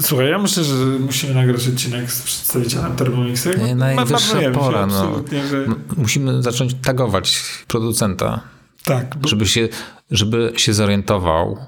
słuchaj, 0.00 0.30
ja 0.30 0.38
myślę, 0.38 0.64
że 0.64 0.74
musimy 0.74 1.34
nagrać 1.34 1.68
odcinek 1.68 2.12
z 2.12 2.22
przedstawicielem 2.22 2.96
Thermomixa. 2.96 3.48
Nie, 3.66 3.74
najwyższa 3.74 4.40
się 4.40 4.52
pora, 4.52 4.86
no. 4.86 5.22
że... 5.50 5.64
Musimy 5.96 6.42
zacząć 6.42 6.74
tagować 6.74 7.42
producenta, 7.68 8.40
Tak, 8.84 9.16
bo 9.16 9.28
żeby 9.28 9.46
się, 9.46 9.68
żeby 10.10 10.52
się 10.56 10.74
zorientował, 10.74 11.58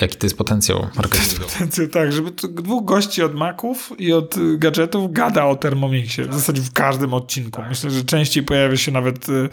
jaki 0.00 0.16
to 0.16 0.26
jest 0.26 0.36
potencjał 0.36 0.86
marketingowy. 0.96 1.44
Potencjał, 1.52 1.88
tak, 1.88 2.12
żeby 2.12 2.30
dwóch 2.48 2.84
gości 2.84 3.22
od 3.22 3.34
Maców 3.34 3.92
i 3.98 4.12
od 4.12 4.36
y, 4.36 4.58
gadżetów 4.58 5.12
gada 5.12 5.44
o 5.44 5.56
Thermomixie. 5.56 6.24
W 6.24 6.34
zasadzie 6.34 6.62
w 6.62 6.72
każdym 6.72 7.14
odcinku. 7.14 7.62
Myślę, 7.68 7.90
że 7.90 8.04
częściej 8.04 8.42
pojawia 8.42 8.76
się 8.76 8.92
nawet 8.92 9.28
y, 9.28 9.48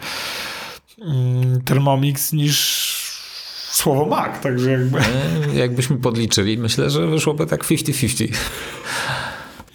mm, 1.00 1.60
Thermomix 1.64 2.32
niż 2.32 3.00
słowo 3.70 4.06
Mac, 4.06 4.42
także 4.42 4.70
jakby... 4.70 4.98
E, 4.98 5.54
Jakbyśmy 5.54 5.96
podliczyli, 5.96 6.58
myślę, 6.58 6.90
że 6.90 7.06
wyszłoby 7.06 7.46
tak 7.46 7.64
50-50. 7.64 8.36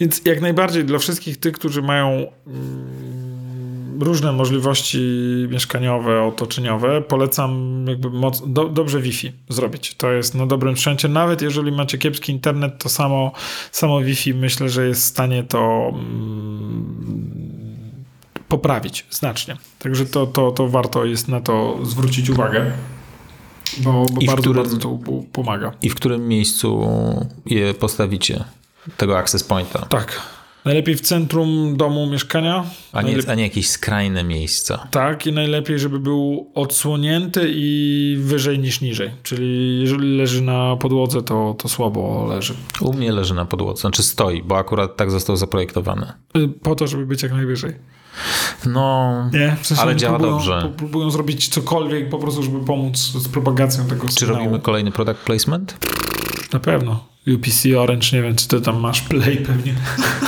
Więc 0.00 0.20
jak 0.24 0.40
najbardziej 0.40 0.84
dla 0.84 0.98
wszystkich 0.98 1.36
tych, 1.36 1.52
którzy 1.52 1.82
mają 1.82 2.26
mm, 2.46 3.15
różne 4.00 4.32
możliwości 4.32 4.98
mieszkaniowe, 5.50 6.22
otoczeniowe, 6.22 7.02
polecam 7.02 7.84
jakby 7.88 8.10
moc, 8.10 8.42
do, 8.46 8.64
dobrze 8.68 9.00
Wi-Fi 9.00 9.32
zrobić. 9.48 9.94
To 9.94 10.12
jest 10.12 10.34
na 10.34 10.46
dobrym 10.46 10.76
sprzęcie. 10.76 11.08
Nawet 11.08 11.42
jeżeli 11.42 11.72
macie 11.72 11.98
kiepski 11.98 12.32
internet, 12.32 12.82
to 12.82 12.88
samo, 12.88 13.32
samo 13.72 14.00
Wi-Fi 14.00 14.34
myślę, 14.34 14.68
że 14.68 14.88
jest 14.88 15.02
w 15.02 15.04
stanie 15.04 15.44
to 15.44 15.92
mm, 15.94 17.36
poprawić 18.48 19.06
znacznie. 19.10 19.56
Także 19.78 20.06
to, 20.06 20.26
to, 20.26 20.50
to 20.52 20.68
warto 20.68 21.04
jest 21.04 21.28
na 21.28 21.40
to 21.40 21.78
zwrócić 21.82 22.30
uwagę. 22.30 22.72
Bo, 23.78 23.92
bo 23.92 24.20
bardzo, 24.26 24.36
którym- 24.36 24.56
bardzo 24.56 24.76
to 24.76 24.98
pomaga. 25.32 25.72
I 25.82 25.90
w 25.90 25.94
którym 25.94 26.28
miejscu 26.28 26.88
je 27.46 27.74
postawicie, 27.74 28.44
tego 28.96 29.18
access 29.18 29.44
pointa? 29.44 29.78
Tak. 29.86 30.35
Najlepiej 30.66 30.96
w 30.96 31.00
centrum 31.00 31.76
domu 31.76 32.06
mieszkania. 32.06 32.64
A 32.92 33.02
nie, 33.02 33.08
Najlepiej- 33.12 33.30
a 33.30 33.34
nie 33.34 33.42
jakieś 33.42 33.68
skrajne 33.68 34.24
miejsca. 34.24 34.88
Tak, 34.90 35.26
i 35.26 35.32
najlepiej, 35.32 35.78
żeby 35.78 35.98
był 36.00 36.50
odsłonięty 36.54 37.50
i 37.54 38.16
wyżej 38.20 38.58
niż 38.58 38.80
niżej. 38.80 39.10
Czyli 39.22 39.80
jeżeli 39.80 40.16
leży 40.16 40.42
na 40.42 40.76
podłodze, 40.76 41.22
to, 41.22 41.54
to 41.58 41.68
słabo 41.68 42.26
leży. 42.28 42.54
U 42.80 42.92
mnie 42.92 43.12
leży 43.12 43.34
na 43.34 43.44
podłodze, 43.44 43.80
znaczy 43.80 44.02
stoi, 44.02 44.42
bo 44.42 44.58
akurat 44.58 44.96
tak 44.96 45.10
został 45.10 45.36
zaprojektowany. 45.36 46.06
Y, 46.36 46.48
Po 46.48 46.74
to, 46.74 46.86
żeby 46.86 47.06
być 47.06 47.22
jak 47.22 47.32
najwyżej. 47.32 47.74
No, 48.66 49.12
Nie, 49.32 49.56
w 49.62 49.66
sensie 49.66 49.82
Ale 49.82 49.96
działa 49.96 50.18
próbują, 50.18 50.36
dobrze. 50.38 50.52
pró- 50.52 50.72
Próbują 50.76 51.10
zrobić 51.10 51.48
cokolwiek 51.48 52.08
po 52.08 52.18
prostu, 52.18 52.42
żeby 52.42 52.64
pomóc 52.64 52.96
z 52.98 53.28
propagacją 53.28 53.86
tego 53.86 54.08
czy 54.08 54.14
sygnału. 54.14 54.38
robimy 54.40 54.60
kolejny 54.60 54.90
product 54.92 55.20
placement? 55.20 55.76
Na 56.52 56.60
pewno. 56.60 57.16
UPC 57.34 57.78
Orange, 57.78 58.06
nie 58.12 58.22
wiem, 58.22 58.36
czy 58.36 58.48
ty 58.48 58.60
tam 58.60 58.80
masz 58.80 59.00
Play 59.00 59.36
pewnie. 59.36 59.74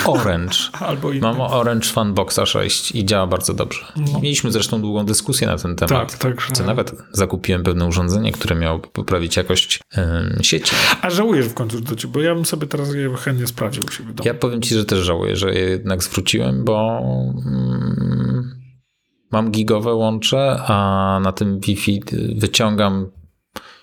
Orange. 0.06 0.56
Albo 0.88 1.10
inny. 1.10 1.20
Mam 1.20 1.40
Orange 1.40 1.88
Funboxa 1.88 2.46
6 2.46 2.92
i 2.92 3.04
działa 3.04 3.26
bardzo 3.26 3.54
dobrze. 3.54 3.92
Mieliśmy 4.22 4.52
zresztą 4.52 4.80
długą 4.80 5.04
dyskusję 5.04 5.46
na 5.46 5.56
ten 5.56 5.76
temat. 5.76 6.12
No. 6.12 6.18
Tak. 6.18 6.52
Co 6.52 6.64
nawet 6.64 6.94
zakupiłem 7.12 7.62
pewne 7.62 7.87
urządzenie, 7.87 8.32
które 8.32 8.56
miało 8.56 8.78
poprawić 8.78 9.37
jakość 9.37 9.80
em, 9.94 10.38
sieci. 10.42 10.76
A 11.02 11.10
żałujesz 11.10 11.46
w 11.46 11.54
końcu 11.54 11.80
do 11.80 11.96
ciebie, 11.96 12.14
bo 12.14 12.20
ja 12.20 12.34
bym 12.34 12.44
sobie 12.44 12.66
teraz 12.66 12.94
je 12.94 13.16
chętnie 13.16 13.46
sprawdził 13.46 13.84
u 13.84 13.90
siebie 13.90 14.12
domu. 14.12 14.26
Ja 14.26 14.34
powiem 14.34 14.62
ci, 14.62 14.75
że 14.75 14.84
też 14.84 14.98
żałuję, 14.98 15.37
że 15.37 15.54
je 15.54 15.60
jednak 15.60 16.02
zwróciłem, 16.02 16.64
bo 16.64 17.00
mm, 17.46 18.50
mam 19.32 19.50
gigowe 19.50 19.94
łącze, 19.94 20.62
a 20.66 21.20
na 21.22 21.32
tym 21.32 21.60
Wi-Fi 21.60 22.02
wyciągam 22.37 23.10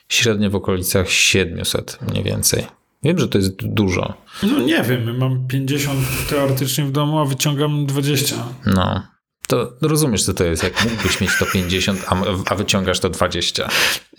średnio 0.10 0.50
w 0.50 0.56
okolicach 0.56 1.10
700 1.10 2.00
mniej 2.12 2.24
więcej. 2.24 2.68
Wiem, 3.04 3.20
że 3.20 3.28
to 3.28 3.38
jest 3.38 3.56
dużo. 3.66 4.14
No 4.44 4.60
nie 4.60 4.84
wiem, 4.84 5.18
mam 5.18 5.48
50 5.48 6.00
teoretycznie 6.30 6.84
w 6.86 6.92
domu, 6.92 7.20
a 7.20 7.26
wyciągam 7.26 7.86
20. 7.86 8.36
No. 8.66 9.02
To 9.48 9.74
rozumiesz, 9.82 10.24
co 10.24 10.34
to 10.34 10.44
jest, 10.44 10.64
jak 10.64 10.86
mógłbyś 10.86 11.22
mieć 11.22 11.32
to 11.40 11.46
50, 11.46 12.06
a, 12.08 12.16
a 12.52 12.56
wyciągasz 12.56 13.00
to 13.00 13.10
20. 13.10 13.70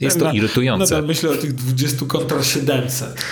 Jest 0.01 0.19
to 0.19 0.25
Na- 0.25 0.33
irytujące. 0.33 0.95
Nadal 0.95 1.09
myślę 1.09 1.31
o 1.31 1.35
tych 1.37 1.55
20 1.55 2.07
kontra 2.07 2.43
700. 2.43 3.25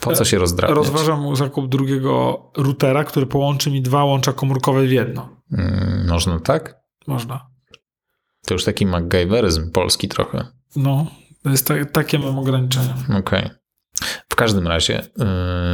Po 0.00 0.12
co 0.12 0.24
się 0.24 0.38
rozdrabniać? 0.38 0.76
Rozważam 0.76 1.36
zakup 1.36 1.68
drugiego 1.68 2.42
routera, 2.56 3.04
który 3.04 3.26
połączy 3.26 3.70
mi 3.70 3.82
dwa 3.82 4.04
łącza 4.04 4.32
komórkowe 4.32 4.86
w 4.86 4.90
jedno. 4.92 5.36
Mm, 5.52 6.06
Można 6.08 6.40
tak? 6.40 6.76
Można. 7.06 7.49
To 8.50 8.54
już 8.54 8.64
taki 8.64 8.86
MacGyveryzm 8.86 9.70
polski 9.70 10.08
trochę. 10.08 10.46
No, 10.76 11.06
to 11.42 11.50
jest 11.50 11.66
ta, 11.66 11.84
takie 11.84 12.18
mam 12.18 12.38
ograniczenia. 12.38 12.94
Okej. 13.18 13.50
W 14.28 14.34
każdym 14.34 14.66
razie 14.66 15.02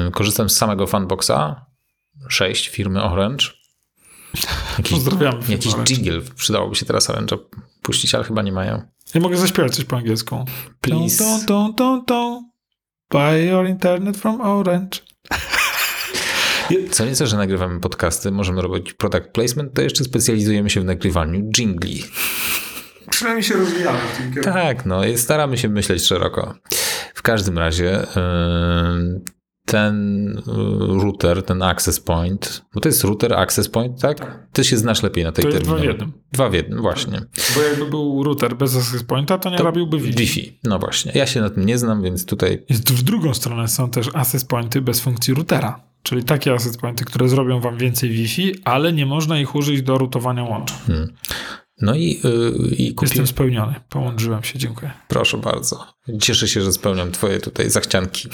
yy, 0.04 0.10
korzystam 0.12 0.50
z 0.50 0.56
samego 0.56 0.86
Funboxa 0.86 1.66
6 2.28 2.68
firmy 2.68 3.02
Orange. 3.02 3.46
Jakiś, 4.78 4.92
Pozdrawiamy. 4.92 5.38
firmę 5.42 5.52
jakiś 5.52 5.72
Orange. 5.72 5.94
jiggle 5.94 6.20
przydałoby 6.34 6.76
się 6.76 6.86
teraz 6.86 7.08
Orange'a 7.10 7.38
puścić, 7.82 8.14
ale 8.14 8.24
chyba 8.24 8.42
nie 8.42 8.52
mają. 8.52 8.82
Ja 9.14 9.20
mogę 9.20 9.36
zaśpiewać 9.36 9.74
coś 9.76 9.84
po 9.84 9.96
angielsku. 9.96 10.44
Please. 10.80 11.24
Don't, 11.24 11.44
don't, 11.46 11.74
don't, 11.74 12.04
don't. 12.04 12.40
Buy 13.10 13.44
your 13.46 13.66
internet 13.66 14.16
from 14.16 14.40
Orange. 14.40 15.00
Co 16.90 17.04
nieco, 17.04 17.26
że 17.26 17.36
nagrywamy 17.36 17.80
podcasty, 17.80 18.30
możemy 18.30 18.62
robić 18.62 18.92
product 18.92 19.28
placement, 19.32 19.74
to 19.74 19.82
jeszcze 19.82 20.04
specjalizujemy 20.04 20.70
się 20.70 20.80
w 20.80 20.84
nagrywaniu 20.84 21.50
jingli. 21.58 22.02
Przynajmniej 23.10 23.44
się 23.44 23.54
rozwijamy 23.54 23.98
w 23.98 24.16
tym 24.16 24.32
kierunku. 24.34 24.60
Tak, 24.60 24.86
no 24.86 25.04
i 25.04 25.18
staramy 25.18 25.58
się 25.58 25.68
myśleć 25.68 26.06
szeroko. 26.06 26.54
W 27.14 27.22
każdym 27.22 27.58
razie 27.58 28.06
yy, 28.16 29.20
ten 29.66 30.24
yy, 30.46 31.02
router, 31.02 31.42
ten 31.42 31.62
access 31.62 32.00
point, 32.00 32.64
bo 32.74 32.80
to 32.80 32.88
jest 32.88 33.04
router, 33.04 33.34
access 33.34 33.68
point, 33.68 34.00
tak? 34.00 34.46
Ty 34.52 34.64
się 34.64 34.76
znasz 34.76 35.02
lepiej 35.02 35.24
na 35.24 35.32
tej 35.32 35.44
To 35.44 35.50
jest 35.50 35.62
dwa 35.62 35.76
w 35.76 35.84
jednym. 35.84 36.12
Dwa 36.32 36.48
w 36.48 36.54
jednym, 36.54 36.82
właśnie. 36.82 37.20
Bo 37.56 37.62
jakby 37.62 37.86
był 37.86 38.22
router 38.22 38.56
bez 38.56 38.76
access 38.76 39.02
pointa, 39.02 39.38
to 39.38 39.50
nie 39.50 39.58
robiłby 39.58 39.98
Wi-Fi. 39.98 40.18
Wi-Fi. 40.18 40.58
No 40.64 40.78
właśnie. 40.78 41.12
Ja 41.14 41.26
się 41.26 41.40
na 41.40 41.50
tym 41.50 41.66
nie 41.66 41.78
znam, 41.78 42.02
więc 42.02 42.26
tutaj 42.26 42.64
Jest 42.68 42.92
w 42.92 43.02
drugą 43.02 43.34
stronę 43.34 43.68
są 43.68 43.90
też 43.90 44.08
access 44.14 44.44
pointy 44.44 44.80
bez 44.80 45.00
funkcji 45.00 45.34
routera. 45.34 45.80
Czyli 46.02 46.24
takie 46.24 46.52
access 46.52 46.76
pointy, 46.76 47.04
które 47.04 47.28
zrobią 47.28 47.60
wam 47.60 47.78
więcej 47.78 48.10
Wi-Fi, 48.10 48.54
ale 48.64 48.92
nie 48.92 49.06
można 49.06 49.38
ich 49.38 49.54
użyć 49.54 49.82
do 49.82 49.98
rutowania 49.98 50.44
łącza. 50.44 50.74
No 51.80 51.94
i, 51.94 52.20
yy, 52.24 52.68
i. 52.76 52.94
Jestem 53.02 53.26
spełniony. 53.26 53.74
Połączyłem 53.88 54.42
się, 54.42 54.58
dziękuję. 54.58 54.90
Proszę 55.08 55.38
bardzo. 55.38 55.86
Cieszę 56.20 56.48
się, 56.48 56.62
że 56.62 56.72
spełniam 56.72 57.12
twoje 57.12 57.40
tutaj 57.40 57.70
zachcianki. 57.70 58.28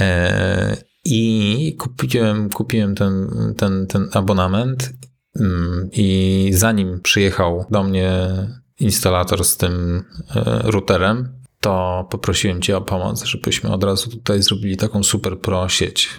E, 0.00 0.76
I 1.04 1.76
kupiłem, 1.78 2.50
kupiłem 2.50 2.94
ten, 2.94 3.28
ten, 3.56 3.86
ten 3.86 4.08
abonament 4.12 4.92
mm, 5.40 5.88
i 5.92 6.50
zanim 6.54 7.00
przyjechał 7.00 7.66
do 7.70 7.82
mnie 7.82 8.12
instalator 8.80 9.44
z 9.44 9.56
tym 9.56 10.04
e, 10.36 10.62
routerem, 10.64 11.38
to 11.60 12.06
poprosiłem 12.10 12.62
cię 12.62 12.76
o 12.76 12.80
pomoc, 12.80 13.24
żebyśmy 13.24 13.70
od 13.70 13.84
razu 13.84 14.10
tutaj 14.10 14.42
zrobili 14.42 14.76
taką 14.76 15.02
super 15.02 15.40
pro 15.40 15.68
sieć, 15.68 16.10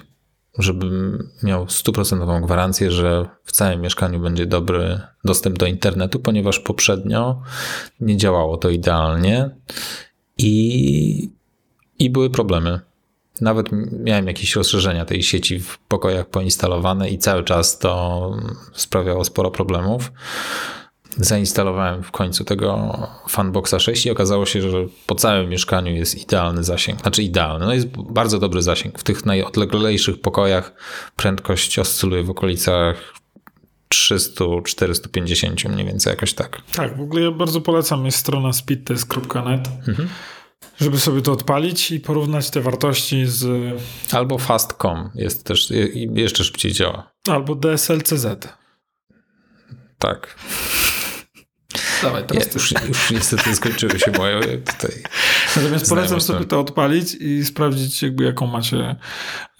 żebym 0.60 1.30
miał 1.44 1.70
stuprocentową 1.70 2.42
gwarancję, 2.42 2.92
że 2.92 3.30
w 3.44 3.51
całym 3.51 3.82
mieszkaniu 3.82 4.20
będzie 4.20 4.46
dobry 4.46 5.00
dostęp 5.25 5.58
do 5.58 5.66
internetu, 5.66 6.20
ponieważ 6.20 6.60
poprzednio 6.60 7.42
nie 8.00 8.18
działało 8.18 8.58
to 8.58 8.70
idealnie 8.70 9.50
i, 10.38 11.30
i 12.00 12.10
były 12.10 12.30
problemy. 12.30 12.80
Nawet 13.42 13.68
miałem 13.92 14.28
jakieś 14.28 14.56
rozszerzenia 14.56 15.06
tej 15.06 15.24
sieci 15.24 15.60
w 15.60 15.80
pokojach 15.80 16.30
poinstalowane 16.30 17.10
i 17.10 17.18
cały 17.18 17.44
czas 17.44 17.80
to 17.80 18.32
sprawiało 18.74 19.25
sporo 19.25 19.51
problemów. 19.51 20.12
Zainstalowałem 21.18 22.04
w 22.04 22.12
końcu 22.12 22.46
tego 22.46 22.98
Funboxa 23.30 23.80
6 23.80 24.06
i 24.06 24.12
okazało 24.12 24.46
się, 24.46 24.62
że 24.62 24.86
po 25.08 25.16
całym 25.16 25.50
mieszkaniu 25.50 25.92
jest 25.92 26.24
idealny 26.24 26.63
zasięg. 26.63 27.01
Znaczy 27.01 27.24
idealny, 27.24 27.66
no 27.66 27.74
jest 27.74 27.88
bardzo 27.88 28.39
dobry 28.39 28.62
zasięg. 28.62 29.00
W 29.00 29.04
tych 29.04 29.25
najodleglejszych 29.25 30.22
pokojach 30.22 30.74
prędkość 31.16 31.80
oscyluje 31.80 32.24
w 32.24 32.30
okolicach 32.30 33.13
300-450 33.94 35.70
mniej 35.70 35.86
więcej, 35.86 36.12
jakoś 36.12 36.34
tak. 36.34 36.62
Tak, 36.75 36.98
w 36.98 37.01
ogóle 37.01 37.22
ja 37.22 37.32
bardzo 37.32 37.62
polecam, 37.62 38.06
jest 38.06 38.18
strona 38.18 38.54
speedtest.net, 38.54 39.70
mhm. 39.88 40.10
żeby 40.80 41.00
sobie 41.00 41.22
to 41.22 41.32
odpalić 41.32 41.92
i 41.92 42.00
porównać 42.00 42.50
te 42.50 42.62
wartości 42.62 43.25
z... 43.25 43.48
Albo 44.12 44.38
fast.com 44.38 45.10
jest 45.16 45.44
też, 45.44 45.74
jeszcze 46.13 46.44
szybciej 46.44 46.72
działa. 46.72 47.12
Albo 47.28 47.56
DSLCZ. 47.56 48.25
Tak. 50.00 50.36
Dawaj, 52.03 52.24
teraz 52.27 52.46
ja, 52.48 52.53
już, 52.53 52.72
już 52.88 53.12
niestety 53.12 53.56
skończyły 53.56 54.00
się 54.00 54.12
moje 54.18 54.41
tutaj. 54.41 54.91
Natomiast 55.56 55.89
polecam 55.89 56.22
sobie 56.22 56.46
to 56.46 56.60
odpalić 56.60 57.15
i 57.15 57.46
sprawdzić, 57.46 58.03
jakby 58.03 58.24
jaką 58.24 58.48
macie 58.48 58.96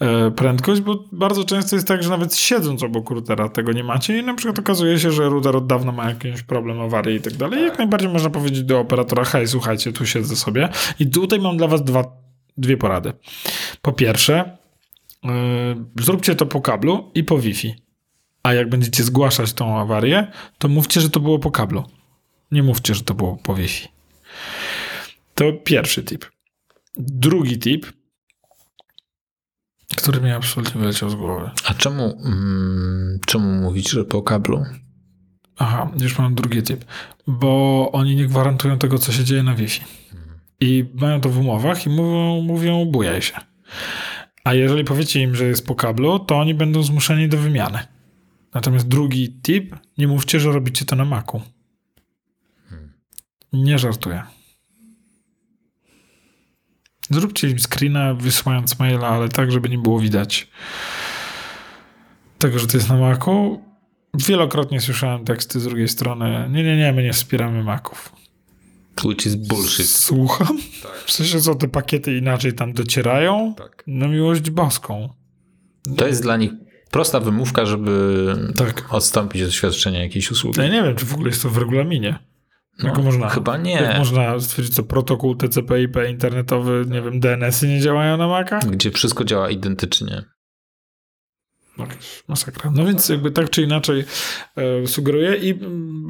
e, 0.00 0.30
prędkość, 0.30 0.80
bo 0.80 1.04
bardzo 1.12 1.44
często 1.44 1.76
jest 1.76 1.88
tak, 1.88 2.02
że 2.02 2.10
nawet 2.10 2.36
siedząc 2.36 2.82
obok 2.82 3.10
routera 3.10 3.48
tego 3.48 3.72
nie 3.72 3.84
macie 3.84 4.18
i 4.18 4.22
na 4.22 4.34
przykład 4.34 4.58
okazuje 4.58 4.98
się, 4.98 5.12
że 5.12 5.28
router 5.28 5.56
od 5.56 5.66
dawna 5.66 5.92
ma 5.92 6.08
jakiś 6.08 6.42
problem, 6.42 6.80
awarię 6.80 7.14
i 7.14 7.20
tak 7.20 7.32
dalej. 7.32 7.64
Jak 7.64 7.78
najbardziej 7.78 8.08
można 8.10 8.30
powiedzieć 8.30 8.62
do 8.62 8.80
operatora, 8.80 9.24
hej, 9.24 9.48
słuchajcie, 9.48 9.92
tu 9.92 10.06
siedzę 10.06 10.36
sobie. 10.36 10.68
I 10.98 11.06
tutaj 11.06 11.40
mam 11.40 11.56
dla 11.56 11.68
was 11.68 11.84
dwa, 11.84 12.04
dwie 12.56 12.76
porady. 12.76 13.12
Po 13.82 13.92
pierwsze, 13.92 14.56
yy, 15.24 15.30
zróbcie 16.00 16.34
to 16.34 16.46
po 16.46 16.60
kablu 16.60 17.10
i 17.14 17.24
po 17.24 17.38
Wi-Fi. 17.38 17.74
A 18.42 18.54
jak 18.54 18.68
będziecie 18.68 19.02
zgłaszać 19.02 19.52
tą 19.52 19.78
awarię, 19.78 20.32
to 20.58 20.68
mówcie, 20.68 21.00
że 21.00 21.10
to 21.10 21.20
było 21.20 21.38
po 21.38 21.50
kablu. 21.50 21.84
Nie 22.52 22.62
mówcie, 22.62 22.94
że 22.94 23.02
to 23.02 23.14
było 23.14 23.36
po 23.36 23.54
Wi-Fi. 23.54 23.88
To 25.34 25.52
pierwszy 25.52 26.04
tip. 26.04 26.26
Drugi 26.96 27.58
tip, 27.58 27.86
który 29.96 30.20
mi 30.20 30.30
absolutnie 30.30 30.80
wyleciał 30.80 31.10
z 31.10 31.14
głowy. 31.14 31.50
A 31.64 31.74
czemu, 31.74 32.20
mm, 32.24 33.18
czemu 33.26 33.60
mówić, 33.62 33.90
że 33.90 34.04
po 34.04 34.22
kablu? 34.22 34.64
Aha, 35.58 35.90
już 36.00 36.18
mam 36.18 36.34
drugi 36.34 36.62
tip. 36.62 36.84
Bo 37.26 37.90
oni 37.92 38.16
nie 38.16 38.26
gwarantują 38.26 38.78
tego, 38.78 38.98
co 38.98 39.12
się 39.12 39.24
dzieje 39.24 39.42
na 39.42 39.54
Wi-Fi. 39.54 39.80
I 40.60 40.84
mają 40.94 41.20
to 41.20 41.28
w 41.28 41.38
umowach 41.38 41.86
i 41.86 41.88
mówią, 41.90 42.40
mówią 42.40 42.84
bujaj 42.84 43.22
się. 43.22 43.34
A 44.44 44.54
jeżeli 44.54 44.84
powiecie 44.84 45.22
im, 45.22 45.34
że 45.34 45.44
jest 45.44 45.66
po 45.66 45.74
kablu, 45.74 46.18
to 46.18 46.38
oni 46.38 46.54
będą 46.54 46.82
zmuszeni 46.82 47.28
do 47.28 47.36
wymiany. 47.36 47.78
Natomiast 48.54 48.88
drugi 48.88 49.40
tip, 49.42 49.76
nie 49.98 50.08
mówcie, 50.08 50.40
że 50.40 50.52
robicie 50.52 50.84
to 50.84 50.96
na 50.96 51.04
Macu. 51.04 51.42
Nie 53.52 53.78
żartuję. 53.78 54.22
Zróbcie 57.10 57.48
im 57.48 57.58
screena 57.58 58.14
wysyłając 58.14 58.78
maila, 58.78 59.08
ale 59.08 59.28
tak, 59.28 59.52
żeby 59.52 59.68
nie 59.68 59.78
było 59.78 60.00
widać 60.00 60.50
tego, 62.38 62.58
że 62.58 62.66
to 62.66 62.76
jest 62.76 62.88
na 62.88 62.96
Macu. 62.96 63.60
Wielokrotnie 64.14 64.80
słyszałem 64.80 65.24
teksty 65.24 65.60
z 65.60 65.64
drugiej 65.64 65.88
strony. 65.88 66.48
Nie, 66.50 66.64
nie, 66.64 66.76
nie, 66.76 66.92
my 66.92 67.02
nie 67.02 67.12
wspieramy 67.12 67.64
Maców. 67.64 68.12
Which 69.04 69.26
is 69.26 69.34
bullshit. 69.34 69.86
Słucham? 69.86 70.58
Tak. 70.82 70.92
W 71.06 71.12
sensie, 71.12 71.40
co 71.40 71.54
te 71.54 71.68
pakiety 71.68 72.16
inaczej 72.16 72.52
tam 72.52 72.72
docierają? 72.72 73.54
Tak. 73.58 73.84
Na 73.86 74.08
miłość 74.08 74.50
boską. 74.50 75.08
To 75.96 76.06
jest 76.06 76.22
dla 76.22 76.36
nich 76.36 76.50
prosta 76.90 77.20
wymówka, 77.20 77.66
żeby 77.66 78.34
tak. 78.56 78.94
odstąpić 78.94 79.42
od 79.42 79.52
świadczenia 79.52 80.02
jakiejś 80.02 80.30
usługi. 80.30 80.60
Ja 80.60 80.68
nie 80.68 80.82
wiem, 80.82 80.96
czy 80.96 81.06
w 81.06 81.14
ogóle 81.14 81.28
jest 81.28 81.42
to 81.42 81.50
w 81.50 81.58
regulaminie. 81.58 82.18
No, 82.82 83.02
można, 83.02 83.28
chyba 83.28 83.56
nie. 83.56 83.72
Jak 83.72 83.98
można 83.98 84.40
stwierdzić, 84.40 84.74
co 84.74 84.82
protokół 84.82 85.34
TCP/IP 85.34 85.96
internetowy, 86.08 86.84
nie 86.88 87.02
wiem, 87.02 87.20
DNS-y 87.20 87.68
nie 87.68 87.80
działają 87.80 88.16
na 88.16 88.28
Maca? 88.28 88.58
Gdzie 88.58 88.90
wszystko 88.90 89.24
działa 89.24 89.50
identycznie. 89.50 90.24
Masakra. 92.28 92.70
No 92.74 92.84
więc 92.84 93.08
jakby 93.08 93.30
tak 93.30 93.50
czy 93.50 93.62
inaczej 93.62 94.04
e, 94.56 94.86
sugeruję 94.86 95.36
i 95.36 95.54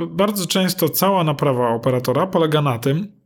bardzo 0.08 0.46
często 0.46 0.88
cała 0.88 1.24
naprawa 1.24 1.68
operatora 1.68 2.26
polega 2.26 2.62
na 2.62 2.78
tym, 2.78 3.19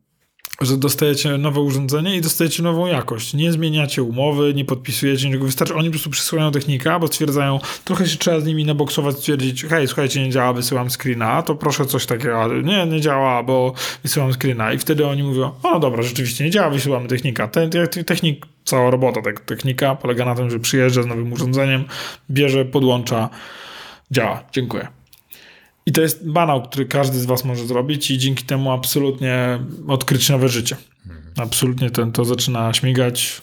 że 0.61 0.77
dostajecie 0.77 1.39
nowe 1.39 1.61
urządzenie 1.61 2.17
i 2.17 2.21
dostajecie 2.21 2.63
nową 2.63 2.87
jakość. 2.87 3.35
Nie 3.35 3.53
zmieniacie 3.53 4.03
umowy, 4.03 4.55
nie 4.55 4.65
podpisujecie 4.65 5.27
niczego. 5.27 5.45
Wystarczy, 5.45 5.75
oni 5.75 5.89
po 5.89 5.93
prostu 5.93 6.11
przysyłają 6.11 6.53
technika, 6.53 6.99
bo 6.99 7.07
stwierdzają, 7.07 7.59
trochę 7.85 8.07
się 8.09 8.19
trzeba 8.19 8.41
z 8.41 8.47
nimi 8.47 8.65
naboksować, 8.65 9.17
stwierdzić, 9.17 9.65
hej, 9.65 9.87
słuchajcie, 9.87 10.23
nie 10.23 10.31
działa, 10.31 10.53
wysyłam 10.53 10.91
screena, 10.91 11.43
to 11.43 11.55
proszę 11.55 11.87
coś 11.87 12.07
takiego, 12.07 12.49
nie, 12.63 12.87
nie 12.87 13.01
działa, 13.01 13.43
bo 13.43 13.75
wysyłam 14.03 14.33
screena. 14.33 14.73
I 14.73 14.79
wtedy 14.79 15.07
oni 15.07 15.23
mówią, 15.23 15.53
o 15.63 15.71
no 15.71 15.81
dobra, 15.81 16.03
rzeczywiście 16.03 16.45
nie 16.45 16.51
działa, 16.51 16.71
wysyłamy 16.71 17.09
technika. 17.09 17.49
Ten, 17.49 17.71
ten 17.71 18.05
technik, 18.05 18.47
cała 18.65 18.91
robota 18.91 19.23
tak, 19.23 19.41
technika 19.41 19.95
polega 19.95 20.25
na 20.25 20.35
tym, 20.35 20.51
że 20.51 20.61
przyjeżdża 20.61 21.03
z 21.03 21.07
nowym 21.07 21.33
urządzeniem, 21.33 21.85
bierze, 22.31 22.65
podłącza, 22.65 23.29
działa. 24.11 24.45
Dziękuję. 24.53 25.04
I 25.87 25.93
to 25.93 26.01
jest 26.01 26.31
banał, 26.31 26.63
który 26.63 26.87
każdy 26.87 27.19
z 27.19 27.27
Was 27.27 27.45
może 27.45 27.67
zrobić 27.67 28.11
i 28.11 28.19
dzięki 28.19 28.45
temu 28.45 28.73
absolutnie 28.73 29.59
odkryć 29.89 30.29
nowe 30.29 30.49
życie. 30.49 30.77
Absolutnie 31.37 31.91
ten, 31.91 32.13
to 32.13 32.25
zaczyna 32.25 32.73
śmigać. 32.73 33.43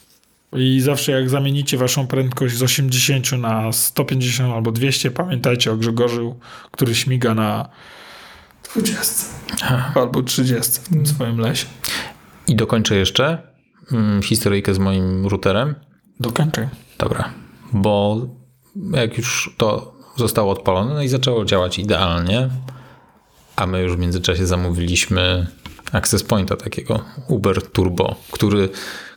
I 0.56 0.82
zawsze 0.82 1.12
jak 1.12 1.30
zamienicie 1.30 1.78
Waszą 1.78 2.08
prędkość 2.08 2.56
z 2.56 2.64
80 2.64 3.32
na 3.32 3.72
150 3.72 4.54
albo 4.54 4.72
200, 4.72 5.12
pamiętajcie 5.12 5.72
o 5.72 5.78
Grzegorzu, 5.78 6.40
który 6.72 6.96
śmiga 6.96 7.34
na 7.34 7.70
20 8.76 9.26
albo 9.96 10.24
30 10.24 10.82
w 10.82 10.90
tym 10.90 11.06
swoim 11.06 11.38
lesie. 11.38 11.66
I 12.48 12.56
dokończę 12.56 12.96
jeszcze 12.96 13.48
hmm, 13.88 14.22
historyjkę 14.22 14.74
z 14.74 14.80
moim 14.80 15.28
routerem. 15.28 15.76
Dokończę. 16.20 16.70
Dobra, 16.98 17.34
bo 17.74 18.28
jak 18.92 19.18
już 19.18 19.56
to 19.58 19.96
zostało 20.22 20.52
odpalone 20.52 20.94
no 20.94 21.02
i 21.02 21.08
zaczęło 21.08 21.46
działać 21.46 21.80
idealnie, 21.80 22.50
a 23.56 23.66
my 23.66 23.82
już 23.82 23.96
w 23.96 24.00
międzyczasie 24.00 24.48
zamówiliśmy 24.48 25.48
access 25.92 26.24
pointa 26.24 26.56
takiego 26.56 27.00
Uber 27.28 27.62
Turbo, 27.72 28.16
który 28.32 28.70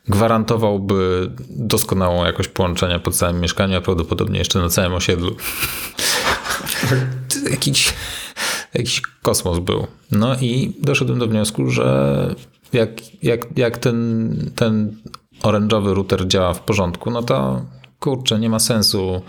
gwarantowałby 0.08 1.30
doskonałą 1.50 2.24
jakość 2.24 2.48
połączenia 2.48 2.98
po 2.98 3.10
całym 3.10 3.40
mieszkaniu, 3.40 3.78
a 3.78 3.80
prawdopodobnie 3.80 4.38
jeszcze 4.38 4.58
na 4.58 4.68
całym 4.68 4.94
osiedlu. 4.94 5.36
jakiś, 7.50 7.94
jakiś 8.74 9.02
kosmos 9.22 9.58
był. 9.58 9.86
No 10.10 10.36
i 10.40 10.72
doszedłem 10.80 11.18
do 11.18 11.26
wniosku, 11.26 11.70
że 11.70 12.34
jak, 12.72 12.90
jak, 13.22 13.58
jak 13.58 13.78
ten, 13.78 14.50
ten 14.56 14.96
orężowy 15.42 15.94
router 15.94 16.28
działa 16.28 16.54
w 16.54 16.60
porządku, 16.60 17.10
no 17.10 17.22
to 17.22 17.62
kurczę, 18.04 18.38
nie 18.38 18.50
ma 18.50 18.58
sensu 18.58 19.22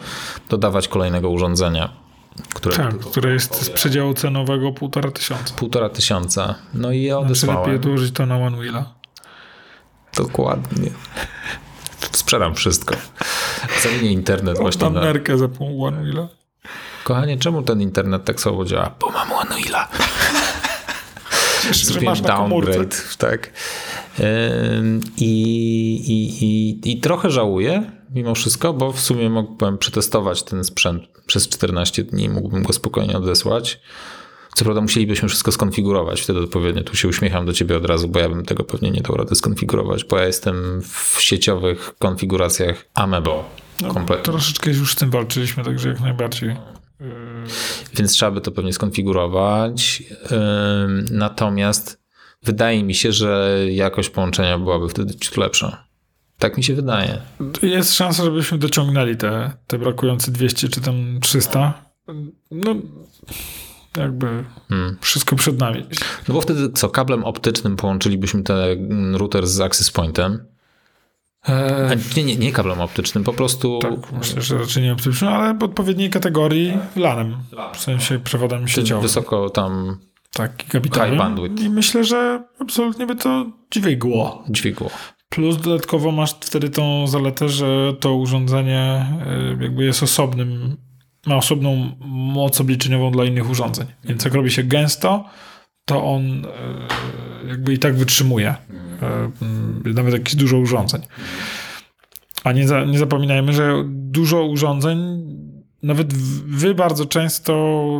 dodawać 0.49 0.87
kolejnego 0.87 1.29
urządzenia. 1.29 1.89
Które, 2.53 2.77
tak, 2.77 2.99
które 2.99 3.33
jest 3.33 3.63
z 3.63 3.69
przedziału 3.69 4.13
cenowego 4.13 4.71
półtora 4.71 5.11
tysiąca. 5.11 5.53
Półtora 5.53 5.89
tysiąca. 5.89 6.55
No 6.73 6.91
i 6.91 7.03
ja 7.03 7.19
odesłałem. 7.19 7.57
Znaczy 7.57 7.71
lepiej 7.71 7.75
odłożyć 7.75 8.13
to 8.13 8.25
na 8.25 8.37
One 8.37 8.57
Wheela. 8.57 8.93
Dokładnie. 10.17 10.91
Sprzedam 12.11 12.55
wszystko. 12.55 12.95
Zamienię 13.83 14.11
internet 14.11 14.57
właśnie 14.57 14.89
na... 14.89 15.01
nerkę 15.01 15.37
za 15.37 15.47
pół 15.47 15.85
One 15.85 16.03
Wheela. 16.03 16.27
Kochanie, 17.03 17.37
czemu 17.37 17.61
ten 17.61 17.81
internet 17.81 18.25
tak 18.25 18.41
słabo 18.41 18.65
działa? 18.65 18.91
Bo 18.99 19.09
mam 19.11 19.31
One 19.31 19.55
Wheela. 19.55 19.87
Zrobiłem 21.71 22.21
downgrade, 22.21 22.95
tak. 23.17 23.51
I, 25.17 25.31
i, 26.07 26.45
i, 26.45 26.91
I 26.91 26.99
trochę 26.99 27.29
żałuję 27.29 27.91
mimo 28.15 28.35
wszystko, 28.35 28.73
bo 28.73 28.91
w 28.91 28.99
sumie 28.99 29.29
mógłbym 29.29 29.77
przetestować 29.77 30.43
ten 30.43 30.63
sprzęt 30.63 31.03
przez 31.25 31.49
14 31.49 32.03
dni, 32.03 32.29
mógłbym 32.29 32.63
go 32.63 32.73
spokojnie 32.73 33.17
odesłać. 33.17 33.81
Co 34.55 34.65
prawda 34.65 34.81
musielibyśmy 34.81 35.29
wszystko 35.29 35.51
skonfigurować 35.51 36.21
wtedy 36.21 36.39
odpowiednio. 36.39 36.83
Tu 36.83 36.95
się 36.95 37.07
uśmiecham 37.07 37.45
do 37.45 37.53
ciebie 37.53 37.77
od 37.77 37.85
razu, 37.85 38.07
bo 38.07 38.19
ja 38.19 38.29
bym 38.29 38.45
tego 38.45 38.63
pewnie 38.63 38.91
nie 38.91 39.01
dał 39.01 39.17
rady 39.17 39.35
skonfigurować, 39.35 40.03
bo 40.03 40.17
ja 40.17 40.25
jestem 40.25 40.81
w 40.81 41.17
sieciowych 41.19 41.93
konfiguracjach 41.99 42.85
Amebo. 42.93 43.49
No, 43.81 43.93
kompletnie. 43.93 44.23
Troszeczkę 44.23 44.71
już 44.71 44.91
z 44.91 44.95
tym 44.95 45.09
walczyliśmy, 45.09 45.63
także 45.63 45.89
jak 45.89 45.99
najbardziej. 45.99 46.55
więc 47.93 48.13
trzeba 48.13 48.31
by 48.31 48.41
to 48.41 48.51
pewnie 48.51 48.73
skonfigurować. 48.73 50.03
Natomiast 51.11 52.01
wydaje 52.43 52.83
mi 52.83 52.95
się, 52.95 53.11
że 53.11 53.59
jakość 53.69 54.09
połączenia 54.09 54.57
byłaby 54.57 54.89
wtedy 54.89 55.15
ciut 55.15 55.37
lepsza. 55.37 55.85
Tak 56.39 56.57
mi 56.57 56.63
się 56.63 56.75
wydaje. 56.75 57.21
Jest 57.61 57.93
szansa, 57.93 58.23
żebyśmy 58.23 58.57
dociągnęli 58.57 59.15
te, 59.17 59.51
te 59.67 59.77
brakujące 59.79 60.31
200 60.31 60.69
czy 60.69 60.81
tam 60.81 61.19
300. 61.21 61.73
No, 62.51 62.75
jakby 63.97 64.43
Hmm. 64.69 64.97
wszystko 65.01 65.35
przed 65.35 65.59
nami. 65.59 65.85
No 66.27 66.33
bo 66.33 66.41
wtedy 66.41 66.69
co, 66.71 66.89
kablem 66.89 67.23
optycznym 67.23 67.75
połączylibyśmy 67.75 68.43
ten 68.43 69.15
router 69.15 69.47
z 69.47 69.61
access 69.61 69.91
pointem. 69.91 70.45
A 71.43 71.51
E, 71.51 71.97
nie, 72.17 72.23
nie, 72.23 72.35
nie 72.35 72.51
kablem 72.51 72.81
optycznym, 72.81 73.23
po 73.23 73.33
prostu 73.33 73.79
tak, 73.81 74.11
myślę, 74.11 74.41
że 74.41 74.57
raczej 74.57 74.83
nie 74.83 74.93
optycznym, 74.93 75.33
ale 75.33 75.53
w 75.57 75.63
odpowiedniej 75.63 76.09
kategorii 76.09 76.77
LANem. 76.95 77.37
W 77.73 77.79
sensie 77.79 78.19
przewodem 78.19 78.67
sieciowym. 78.67 79.01
wysoko 79.03 79.49
tam 79.49 79.97
Tak, 80.33 80.55
gigabitowym. 80.57 81.09
High 81.09 81.17
bandwidth. 81.17 81.63
I 81.63 81.69
myślę, 81.69 82.03
że 82.03 82.43
absolutnie 82.59 83.05
by 83.07 83.15
to 83.15 83.45
dźwigło. 83.71 84.43
dźwigło. 84.49 84.89
Plus 85.35 85.57
dodatkowo 85.57 86.11
masz 86.11 86.31
wtedy 86.31 86.69
tą 86.69 87.07
zaletę, 87.07 87.49
że 87.49 87.93
to 87.99 88.13
urządzenie 88.13 89.05
y, 89.59 89.63
jakby 89.63 89.85
jest 89.85 90.03
osobnym, 90.03 90.77
ma 91.25 91.35
osobną 91.35 91.91
moc 92.07 92.61
obliczeniową 92.61 93.11
dla 93.11 93.25
innych 93.25 93.49
urządzeń. 93.49 93.87
Więc 94.03 94.25
jak 94.25 94.33
robi 94.33 94.51
się 94.51 94.63
gęsto, 94.63 95.25
to 95.85 96.03
on 96.03 96.45
y, 96.45 96.47
jakby 97.47 97.73
i 97.73 97.79
tak 97.79 97.95
wytrzymuje. 97.95 98.55
Y, 99.85 99.93
Nawet 99.93 100.13
jak 100.13 100.25
jest 100.25 100.37
dużo 100.37 100.57
urządzeń. 100.57 101.01
A 102.43 102.51
nie, 102.51 102.67
za, 102.67 102.85
nie 102.85 102.99
zapominajmy, 102.99 103.53
że 103.53 103.83
dużo 103.87 104.43
urządzeń, 104.43 104.97
nawet 105.85 106.13
wy 106.43 106.75
bardzo 106.75 107.05
często 107.05 107.53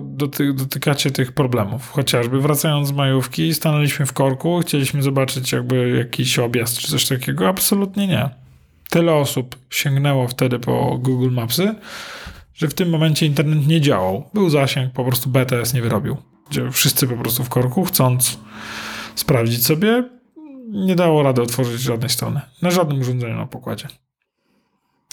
doty, 0.06 0.54
dotykacie 0.54 1.12
tych 1.12 1.32
problemów. 1.32 1.92
Chociażby 1.92 2.42
wracając 2.42 2.88
z 2.88 2.92
majówki, 2.92 3.54
stanęliśmy 3.54 4.06
w 4.06 4.14
korku, 4.14 4.60
chcieliśmy 4.60 5.02
zobaczyć 5.02 5.52
jakby 5.52 5.90
jakiś 5.90 6.40
objazd 6.40 6.78
czy 6.78 6.88
coś 6.88 7.08
takiego. 7.08 7.48
Absolutnie 7.48 8.08
nie. 8.08 8.30
Tyle 8.90 9.14
osób 9.14 9.56
sięgnęło 9.70 10.28
wtedy 10.28 10.60
po 10.60 10.98
Google 10.98 11.32
Mapsy, 11.32 11.76
że 12.54 12.68
w 12.68 12.74
tym 12.74 12.90
momencie 12.90 13.26
internet 13.26 13.68
nie 13.68 13.82
działał. 13.82 14.30
Był 14.34 14.50
zasięg, 14.50 14.94
po 14.94 15.06
prostu 15.06 15.30
BTS 15.30 15.74
nie 15.74 15.82
wyrobił. 15.82 16.18
Gdzie 16.50 16.72
wszyscy 16.72 17.08
po 17.08 17.16
prostu 17.16 17.44
w 17.44 17.50
korku, 17.50 17.86
chcąc 17.86 18.40
sprawdzić 19.16 19.66
sobie, 19.66 20.10
nie 20.68 20.96
dało 20.96 21.24
rady 21.24 21.42
otworzyć 21.42 21.82
żadnej 21.82 22.10
strony. 22.10 22.42
Na 22.62 22.72
żadnym 22.72 23.00
urządzeniu 23.00 23.38
na 23.38 23.46
pokładzie. 23.46 23.88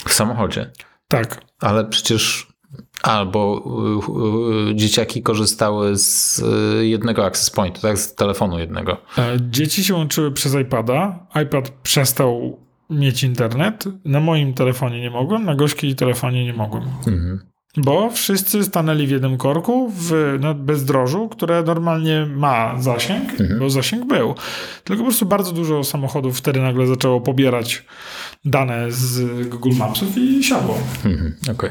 W 0.09 0.13
samochodzie. 0.13 0.71
Tak, 1.09 1.41
Ale 1.61 1.85
przecież 1.85 2.52
albo 3.03 3.63
y, 4.69 4.71
y, 4.71 4.75
dzieciaki 4.75 5.23
korzystały 5.23 5.97
z 5.99 6.39
y, 6.81 6.87
jednego 6.87 7.25
access 7.25 7.51
pointu, 7.51 7.81
tak? 7.81 7.99
Z 7.99 8.15
telefonu 8.15 8.59
jednego. 8.59 8.97
E, 9.19 9.37
Dzieci 9.51 9.85
się 9.85 9.95
łączyły 9.95 10.33
przez 10.33 10.55
iPada. 10.55 11.27
iPad 11.43 11.71
przestał 11.83 12.59
mieć 12.91 13.25
internet. 13.25 13.85
Na 14.05 14.21
moim 14.21 14.55
telefonie 14.55 15.01
nie 15.01 15.11
mogłem, 15.11 15.45
na 15.45 15.55
gorzkiej 15.55 15.95
telefonie 15.95 16.45
nie 16.45 16.53
mogłem. 16.55 16.85
Mhm. 17.07 17.41
Bo 17.77 18.11
wszyscy 18.11 18.65
stanęli 18.65 19.07
w 19.07 19.11
jednym 19.11 19.37
korku 19.37 19.93
w, 19.97 20.37
na 20.41 20.55
bezdrożu, 20.55 21.29
które 21.29 21.63
normalnie 21.63 22.27
ma 22.37 22.83
zasięg, 22.83 23.31
bo 23.59 23.71
zasięg 23.71 24.07
był. 24.07 24.35
Tylko 24.85 25.03
po 25.03 25.07
prostu 25.07 25.27
bardzo 25.27 25.53
dużo 25.53 25.85
samochodów 25.85 26.39
wtedy 26.39 26.61
nagle 26.61 26.87
zaczęło 26.87 27.21
pobierać 27.21 27.85
dane 28.45 28.93
z 28.93 29.49
Google 29.49 29.73
Mapsów 29.79 30.17
i 30.19 30.45
siadło. 30.45 30.79
Mhm. 31.05 31.35
Okej. 31.51 31.71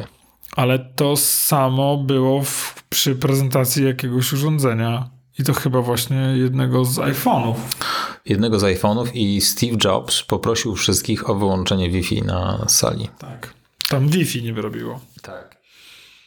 Ale 0.56 0.80
to 0.80 1.18
samo 1.18 1.98
było 1.98 2.44
w, 2.44 2.84
przy 2.90 3.16
prezentacji 3.16 3.86
jakiegoś 3.86 4.34
urządzenia. 4.34 5.10
I 5.40 5.44
to 5.44 5.54
chyba 5.54 5.82
właśnie 5.82 6.18
jednego 6.18 6.86
z 6.86 6.98
iPhone'ów. 6.98 7.56
Jednego 8.26 8.60
z 8.60 8.64
iPhone'ów 8.64 9.08
i 9.14 9.42
Steve 9.42 9.78
Jobs 9.84 10.24
poprosił 10.24 10.76
wszystkich 10.76 11.30
o 11.30 11.36
wyłączenie 11.36 11.90
Wi-Fi 11.90 12.22
na 12.22 12.66
sali. 12.68 13.10
Tak. 13.18 13.54
Tam 13.90 14.10
Wi-Fi 14.10 14.44
nie 14.44 14.54
wyrobiło. 14.54 15.00
Tak. 15.22 15.58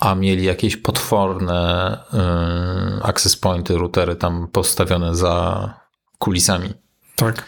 A 0.01 0.15
mieli 0.15 0.45
jakieś 0.45 0.77
potworne 0.77 1.99
y, 3.01 3.03
access 3.03 3.37
pointy, 3.37 3.79
routery 3.79 4.17
tam 4.17 4.49
postawione 4.53 5.15
za 5.15 5.75
kulisami. 6.19 6.69
Tak. 7.17 7.45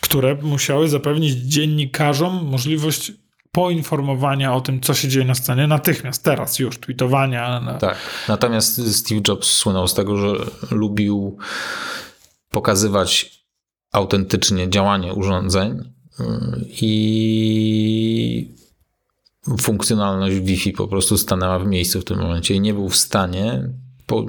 Które 0.00 0.34
musiały 0.34 0.88
zapewnić 0.88 1.34
dziennikarzom 1.34 2.44
możliwość 2.44 3.12
poinformowania 3.52 4.54
o 4.54 4.60
tym, 4.60 4.80
co 4.80 4.94
się 4.94 5.08
dzieje 5.08 5.24
na 5.24 5.34
scenie 5.34 5.66
natychmiast, 5.66 6.24
teraz 6.24 6.58
już, 6.58 6.78
tweetowania. 6.78 7.60
Na... 7.60 7.74
Tak. 7.74 7.96
Natomiast 8.28 8.96
Steve 8.96 9.20
Jobs 9.28 9.48
słynął 9.48 9.88
z 9.88 9.94
tego, 9.94 10.16
że 10.16 10.44
lubił 10.70 11.36
pokazywać 12.50 13.42
autentycznie 13.92 14.70
działanie 14.70 15.14
urządzeń 15.14 15.78
y, 16.20 16.24
i 16.80 18.54
funkcjonalność 19.60 20.36
Wi-Fi 20.36 20.72
po 20.72 20.88
prostu 20.88 21.18
stanęła 21.18 21.58
w 21.58 21.66
miejscu 21.66 22.00
w 22.00 22.04
tym 22.04 22.18
momencie 22.18 22.54
i 22.54 22.60
nie 22.60 22.74
był 22.74 22.88
w 22.88 22.96
stanie 22.96 23.68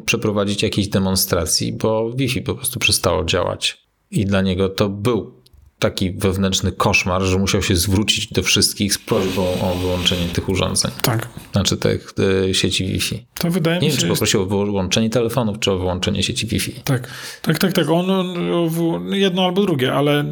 przeprowadzić 0.06 0.64
jakiejś 0.64 0.88
demonstracji, 0.88 1.74
bo 1.74 2.12
Wi-Fi 2.14 2.42
po 2.42 2.56
prostu 2.56 2.80
przestało 2.80 3.26
działać. 3.26 3.88
I 4.12 4.26
dla 4.26 4.42
niego 4.42 4.70
to 4.70 4.90
był 4.90 5.43
taki 5.84 6.12
wewnętrzny 6.12 6.72
koszmar, 6.72 7.22
że 7.22 7.38
musiał 7.38 7.62
się 7.62 7.76
zwrócić 7.76 8.28
do 8.28 8.44
wszystkich 8.44 8.94
z 8.94 8.98
prośbą 8.98 9.62
o 9.62 9.76
wyłączenie 9.76 10.26
tych 10.34 10.50
urządzeń, 10.50 10.92
Tak. 11.02 11.30
znaczy 11.52 11.78
tych 11.78 12.14
y, 12.50 12.54
sieci 12.54 12.86
Wi-Fi. 12.86 13.26
To 13.40 13.50
wydaje 13.50 13.76
Nie 13.80 13.82
mi 13.82 13.88
wiem, 13.88 13.92
się, 13.92 13.98
czy 13.98 14.02
że 14.02 14.08
jest... 14.08 14.20
poprosił 14.20 14.42
o 14.42 14.46
wyłączenie 14.46 15.10
telefonów, 15.10 15.60
czy 15.60 15.72
o 15.72 15.78
wyłączenie 15.78 16.24
sieci 16.24 16.48
Wi-Fi. 16.48 16.72
Tak, 16.84 17.10
tak, 17.42 17.60
tak, 17.60 17.74
tak. 17.74 17.90
On, 17.90 18.10
on 18.12 19.14
jedno 19.14 19.46
albo 19.46 19.62
drugie, 19.62 19.94
ale 19.94 20.24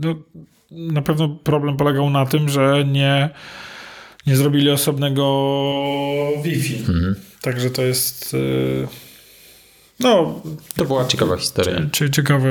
no, 0.00 0.14
na 0.70 1.02
pewno 1.02 1.28
problem 1.28 1.76
polegał 1.76 2.10
na 2.10 2.26
tym, 2.26 2.48
że 2.48 2.84
nie, 2.84 3.30
nie 4.26 4.36
zrobili 4.36 4.70
osobnego 4.70 5.24
Wi-Fi. 6.44 6.76
Mhm. 6.78 7.14
Także 7.40 7.70
to 7.70 7.82
jest. 7.82 8.34
y, 8.34 9.09
No, 10.00 10.40
To 10.76 10.84
była 10.84 11.04
ciekawa 11.04 11.36
historia. 11.36 11.80
Czy 11.92 12.10
ciekawe, 12.10 12.48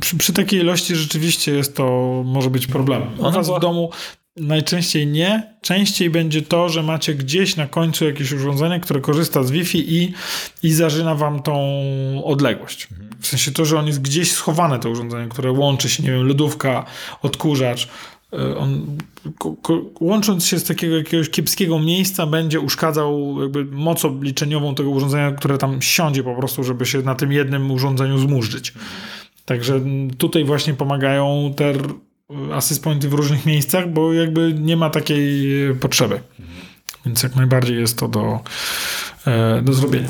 przy, 0.00 0.16
przy 0.16 0.32
takiej 0.32 0.60
ilości 0.60 0.96
rzeczywiście 0.96 1.52
jest 1.52 1.76
to, 1.76 2.22
może 2.26 2.50
być 2.50 2.66
problemem. 2.66 3.08
U 3.18 3.22
Ona 3.26 3.36
was 3.36 3.46
była- 3.46 3.58
w 3.58 3.62
domu 3.62 3.90
najczęściej 4.36 5.06
nie. 5.06 5.54
Częściej 5.62 6.10
będzie 6.10 6.42
to, 6.42 6.68
że 6.68 6.82
macie 6.82 7.14
gdzieś 7.14 7.56
na 7.56 7.66
końcu 7.66 8.04
jakieś 8.04 8.32
urządzenie, 8.32 8.80
które 8.80 9.00
korzysta 9.00 9.42
z 9.42 9.50
Wi-Fi 9.50 9.94
i, 10.02 10.12
i 10.62 10.72
zarzyna 10.72 11.14
wam 11.14 11.42
tą 11.42 11.54
odległość. 12.24 12.88
W 13.20 13.26
sensie 13.26 13.50
to, 13.52 13.64
że 13.64 13.78
on 13.78 13.86
jest 13.86 14.02
gdzieś 14.02 14.32
schowane, 14.32 14.78
to 14.78 14.90
urządzenie, 14.90 15.28
które 15.28 15.52
łączy 15.52 15.88
się, 15.88 16.02
nie 16.02 16.10
wiem, 16.10 16.26
lodówka, 16.28 16.84
odkurzacz. 17.22 17.88
Y, 18.34 18.58
On, 18.58 18.98
łącząc 20.00 20.46
się 20.46 20.58
z 20.58 20.64
takiego 20.64 20.96
jakiegoś 20.96 21.30
kiepskiego 21.30 21.78
miejsca, 21.78 22.26
będzie 22.26 22.60
uszkadzał 22.60 23.42
jakby 23.42 23.64
moc 23.64 24.04
obliczeniową 24.04 24.74
tego 24.74 24.90
urządzenia, 24.90 25.32
które 25.32 25.58
tam 25.58 25.82
siądzie 25.82 26.22
po 26.22 26.34
prostu, 26.34 26.64
żeby 26.64 26.86
się 26.86 27.02
na 27.02 27.14
tym 27.14 27.32
jednym 27.32 27.70
urządzeniu 27.70 28.18
zmurzyć. 28.18 28.74
Także 29.44 29.80
tutaj 30.18 30.44
właśnie 30.44 30.74
pomagają 30.74 31.54
te 31.56 31.72
assist 32.52 32.84
pointy 32.84 33.08
w 33.08 33.12
różnych 33.12 33.46
miejscach, 33.46 33.92
bo 33.92 34.12
jakby 34.12 34.54
nie 34.54 34.76
ma 34.76 34.90
takiej 34.90 35.62
e, 35.66 35.74
potrzeby. 35.74 36.20
Więc 37.06 37.22
jak 37.22 37.36
najbardziej 37.36 37.80
jest 37.80 37.98
to 37.98 38.08
do, 38.08 38.40
e, 39.26 39.62
do 39.62 39.72
zrobienia. 39.72 40.08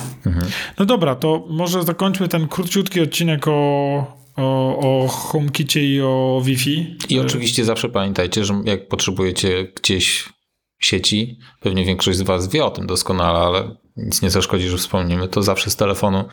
No 0.79 0.85
dobra, 0.85 1.15
to 1.15 1.45
może 1.51 1.83
zakończmy 1.83 2.29
ten 2.29 2.49
króciutki 2.49 3.01
odcinek 3.01 3.49
o, 3.49 4.22
o, 4.37 4.79
o 4.79 5.09
HomeKicie 5.09 5.95
i 5.95 6.01
o 6.01 6.43
Wi-Fi. 6.45 6.97
I 7.09 7.21
oczywiście 7.21 7.65
zawsze 7.65 7.89
pamiętajcie, 7.89 8.45
że 8.45 8.55
jak 8.65 8.89
potrzebujecie 8.89 9.73
gdzieś 9.83 10.29
sieci, 10.79 11.39
pewnie 11.61 11.85
większość 11.85 12.19
z 12.19 12.23
Was 12.23 12.49
wie 12.49 12.65
o 12.65 12.71
tym 12.71 12.87
doskonale, 12.87 13.39
ale 13.39 13.77
nic 13.97 14.23
nie 14.23 14.31
zaszkodzi, 14.31 14.69
że 14.69 14.77
wspomnimy, 14.77 15.29
to 15.29 15.43
zawsze 15.43 15.71
z 15.71 15.77
telefonu 15.77 16.25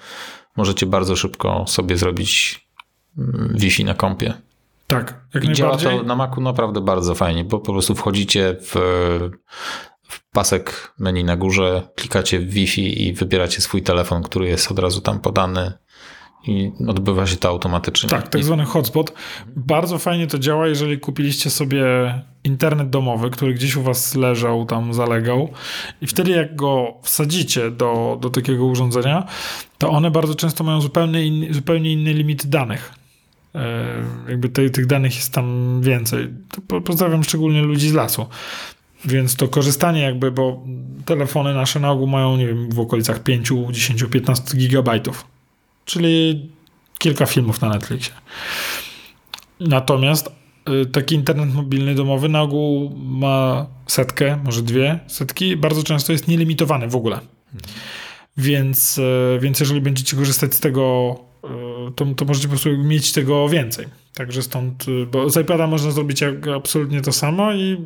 możecie 0.57 0.85
bardzo 0.85 1.15
szybko 1.15 1.65
sobie 1.67 1.97
zrobić 1.97 2.61
mm, 3.17 3.53
Wi-Fi 3.55 3.83
na 3.85 3.93
kompie. 3.93 4.33
Tak, 4.87 5.25
jak 5.33 5.43
I 5.43 5.53
działa 5.53 5.77
to 5.77 6.03
na 6.03 6.15
Macu 6.15 6.41
naprawdę 6.41 6.81
bardzo 6.81 7.15
fajnie, 7.15 7.43
bo 7.43 7.59
po 7.59 7.71
prostu 7.71 7.95
wchodzicie 7.95 8.55
w, 8.61 8.75
w 10.03 10.29
pasek 10.31 10.93
menu 10.99 11.23
na 11.23 11.37
górze, 11.37 11.89
klikacie 11.95 12.39
w 12.39 12.49
Wi-Fi 12.49 13.07
i 13.07 13.13
wybieracie 13.13 13.61
swój 13.61 13.81
telefon, 13.81 14.23
który 14.23 14.47
jest 14.47 14.71
od 14.71 14.79
razu 14.79 15.01
tam 15.01 15.19
podany 15.19 15.73
i 16.47 16.71
odbywa 16.87 17.27
się 17.27 17.35
to 17.35 17.49
automatycznie. 17.49 18.09
Tak, 18.09 18.27
tak 18.27 18.43
zwany 18.43 18.65
hotspot. 18.65 19.13
Bardzo 19.55 19.99
fajnie 19.99 20.27
to 20.27 20.39
działa, 20.39 20.67
jeżeli 20.67 20.99
kupiliście 20.99 21.49
sobie 21.49 21.83
internet 22.43 22.89
domowy, 22.89 23.29
który 23.29 23.53
gdzieś 23.53 23.75
u 23.75 23.81
was 23.81 24.15
leżał, 24.15 24.65
tam 24.65 24.93
zalegał 24.93 25.49
i 26.01 26.07
wtedy 26.07 26.31
jak 26.31 26.55
go 26.55 26.93
wsadzicie 27.03 27.71
do, 27.71 28.17
do 28.21 28.29
takiego 28.29 28.65
urządzenia, 28.65 29.27
to 29.77 29.89
one 29.89 30.11
bardzo 30.11 30.35
często 30.35 30.63
mają 30.63 30.81
zupełnie 30.81 31.25
inny, 31.25 31.53
zupełnie 31.53 31.93
inny 31.93 32.13
limit 32.13 32.47
danych. 32.47 32.93
E, 33.55 33.85
jakby 34.29 34.49
te, 34.49 34.69
tych 34.69 34.85
danych 34.85 35.15
jest 35.15 35.33
tam 35.33 35.79
więcej. 35.81 36.27
To 36.51 36.61
po, 36.67 36.81
pozdrawiam 36.81 37.23
szczególnie 37.23 37.61
ludzi 37.61 37.89
z 37.89 37.93
lasu. 37.93 38.25
Więc 39.05 39.35
to 39.35 39.47
korzystanie 39.47 40.01
jakby, 40.01 40.31
bo 40.31 40.63
telefony 41.05 41.53
nasze 41.53 41.79
na 41.79 41.91
ogół 41.91 42.07
mają, 42.07 42.37
nie 42.37 42.47
wiem, 42.47 42.69
w 42.69 42.79
okolicach 42.79 43.23
5, 43.23 43.51
10, 43.71 44.03
15 44.11 44.57
gigabajtów. 44.57 45.25
Czyli 45.85 46.49
kilka 46.97 47.25
filmów 47.25 47.61
na 47.61 47.69
Netflixie. 47.69 48.13
Natomiast 49.59 50.31
y, 50.69 50.85
taki 50.85 51.15
internet 51.15 51.53
mobilny 51.53 51.95
domowy 51.95 52.29
na 52.29 52.41
ogół 52.41 52.95
ma 52.95 53.67
setkę, 53.87 54.39
może 54.43 54.61
dwie 54.61 54.99
setki. 55.07 55.57
Bardzo 55.57 55.83
często 55.83 56.11
jest 56.11 56.27
nielimitowany 56.27 56.87
w 56.87 56.95
ogóle. 56.95 57.19
Więc, 58.37 58.97
y, 58.97 59.39
więc 59.41 59.59
jeżeli 59.59 59.81
będziecie 59.81 60.17
korzystać 60.17 60.53
z 60.53 60.59
tego, 60.59 61.15
y, 61.89 61.91
to, 61.95 62.05
to 62.05 62.25
możecie 62.25 62.47
po 62.47 62.51
prostu 62.51 62.77
mieć 62.77 63.11
tego 63.11 63.49
więcej. 63.49 63.85
Także 64.13 64.41
stąd, 64.41 64.85
bo 65.11 65.29
z 65.29 65.37
iPada 65.37 65.67
można 65.67 65.91
zrobić 65.91 66.23
absolutnie 66.55 67.01
to 67.01 67.11
samo 67.11 67.53
i 67.53 67.77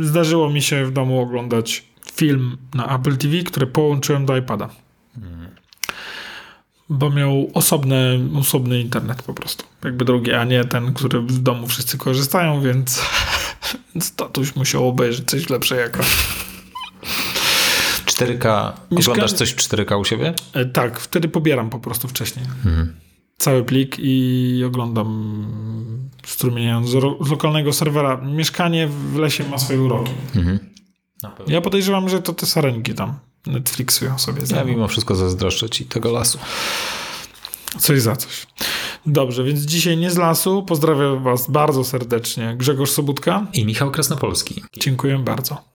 zdarzyło 0.00 0.50
mi 0.50 0.62
się 0.62 0.84
w 0.84 0.92
domu 0.92 1.20
oglądać 1.20 1.84
film 2.12 2.56
na 2.74 2.98
Apple 2.98 3.16
TV, 3.16 3.42
który 3.42 3.66
połączyłem 3.66 4.26
do 4.26 4.36
iPada. 4.36 4.68
Bo 6.92 7.10
miał 7.10 7.50
osobny, 7.54 8.20
osobny 8.40 8.80
internet 8.80 9.22
po 9.22 9.34
prostu. 9.34 9.64
Jakby 9.84 10.04
drugi, 10.04 10.32
a 10.32 10.44
nie 10.44 10.64
ten, 10.64 10.94
który 10.94 11.20
w 11.20 11.38
domu 11.38 11.66
wszyscy 11.66 11.98
korzystają, 11.98 12.60
więc, 12.62 13.02
więc 13.94 14.14
tatuś 14.14 14.56
musiał 14.56 14.88
obejrzeć 14.88 15.30
coś 15.30 15.50
lepsze 15.50 15.76
jakoś. 15.76 16.06
4K. 18.06 18.72
Mieszka- 18.90 19.00
Oglądasz 19.10 19.32
coś 19.32 19.50
w 19.50 19.56
4K 19.56 20.00
u 20.00 20.04
siebie? 20.04 20.34
E, 20.52 20.64
Tak, 20.64 21.00
wtedy 21.00 21.28
pobieram 21.28 21.70
po 21.70 21.78
prostu 21.78 22.08
wcześniej. 22.08 22.44
Cały 23.38 23.64
plik 23.64 23.96
i 23.98 24.62
oglądam 24.66 25.46
strumieniając 26.26 26.88
z, 26.88 26.94
ro- 26.94 27.18
z 27.26 27.30
lokalnego 27.30 27.72
serwera. 27.72 28.16
Mieszkanie 28.16 28.88
w 28.88 29.16
lesie 29.16 29.44
ma 29.48 29.58
swoje 29.58 29.80
uroki. 29.82 30.12
Pewno. 31.36 31.54
Ja 31.54 31.60
podejrzewam, 31.60 32.08
że 32.08 32.22
to 32.22 32.32
te 32.32 32.46
sarenki 32.46 32.94
tam 32.94 33.18
Netflixują 33.46 34.18
sobie. 34.18 34.42
Ja 34.50 34.64
mimo 34.64 34.88
wszystko 34.88 35.14
zazdroszczę 35.14 35.70
ci 35.70 35.84
tego 35.84 36.12
lasu. 36.12 36.38
Coś 37.78 38.00
za 38.00 38.16
coś. 38.16 38.46
Dobrze, 39.06 39.44
więc 39.44 39.60
dzisiaj 39.60 39.96
nie 39.96 40.10
z 40.10 40.16
lasu. 40.16 40.62
Pozdrawiam 40.62 41.22
Was 41.22 41.50
bardzo 41.50 41.84
serdecznie. 41.84 42.54
Grzegorz 42.56 42.90
Sobutka. 42.90 43.46
I 43.52 43.66
Michał 43.66 43.90
Krasnopolski. 43.90 44.62
Dziękuję 44.80 45.18
bardzo. 45.18 45.71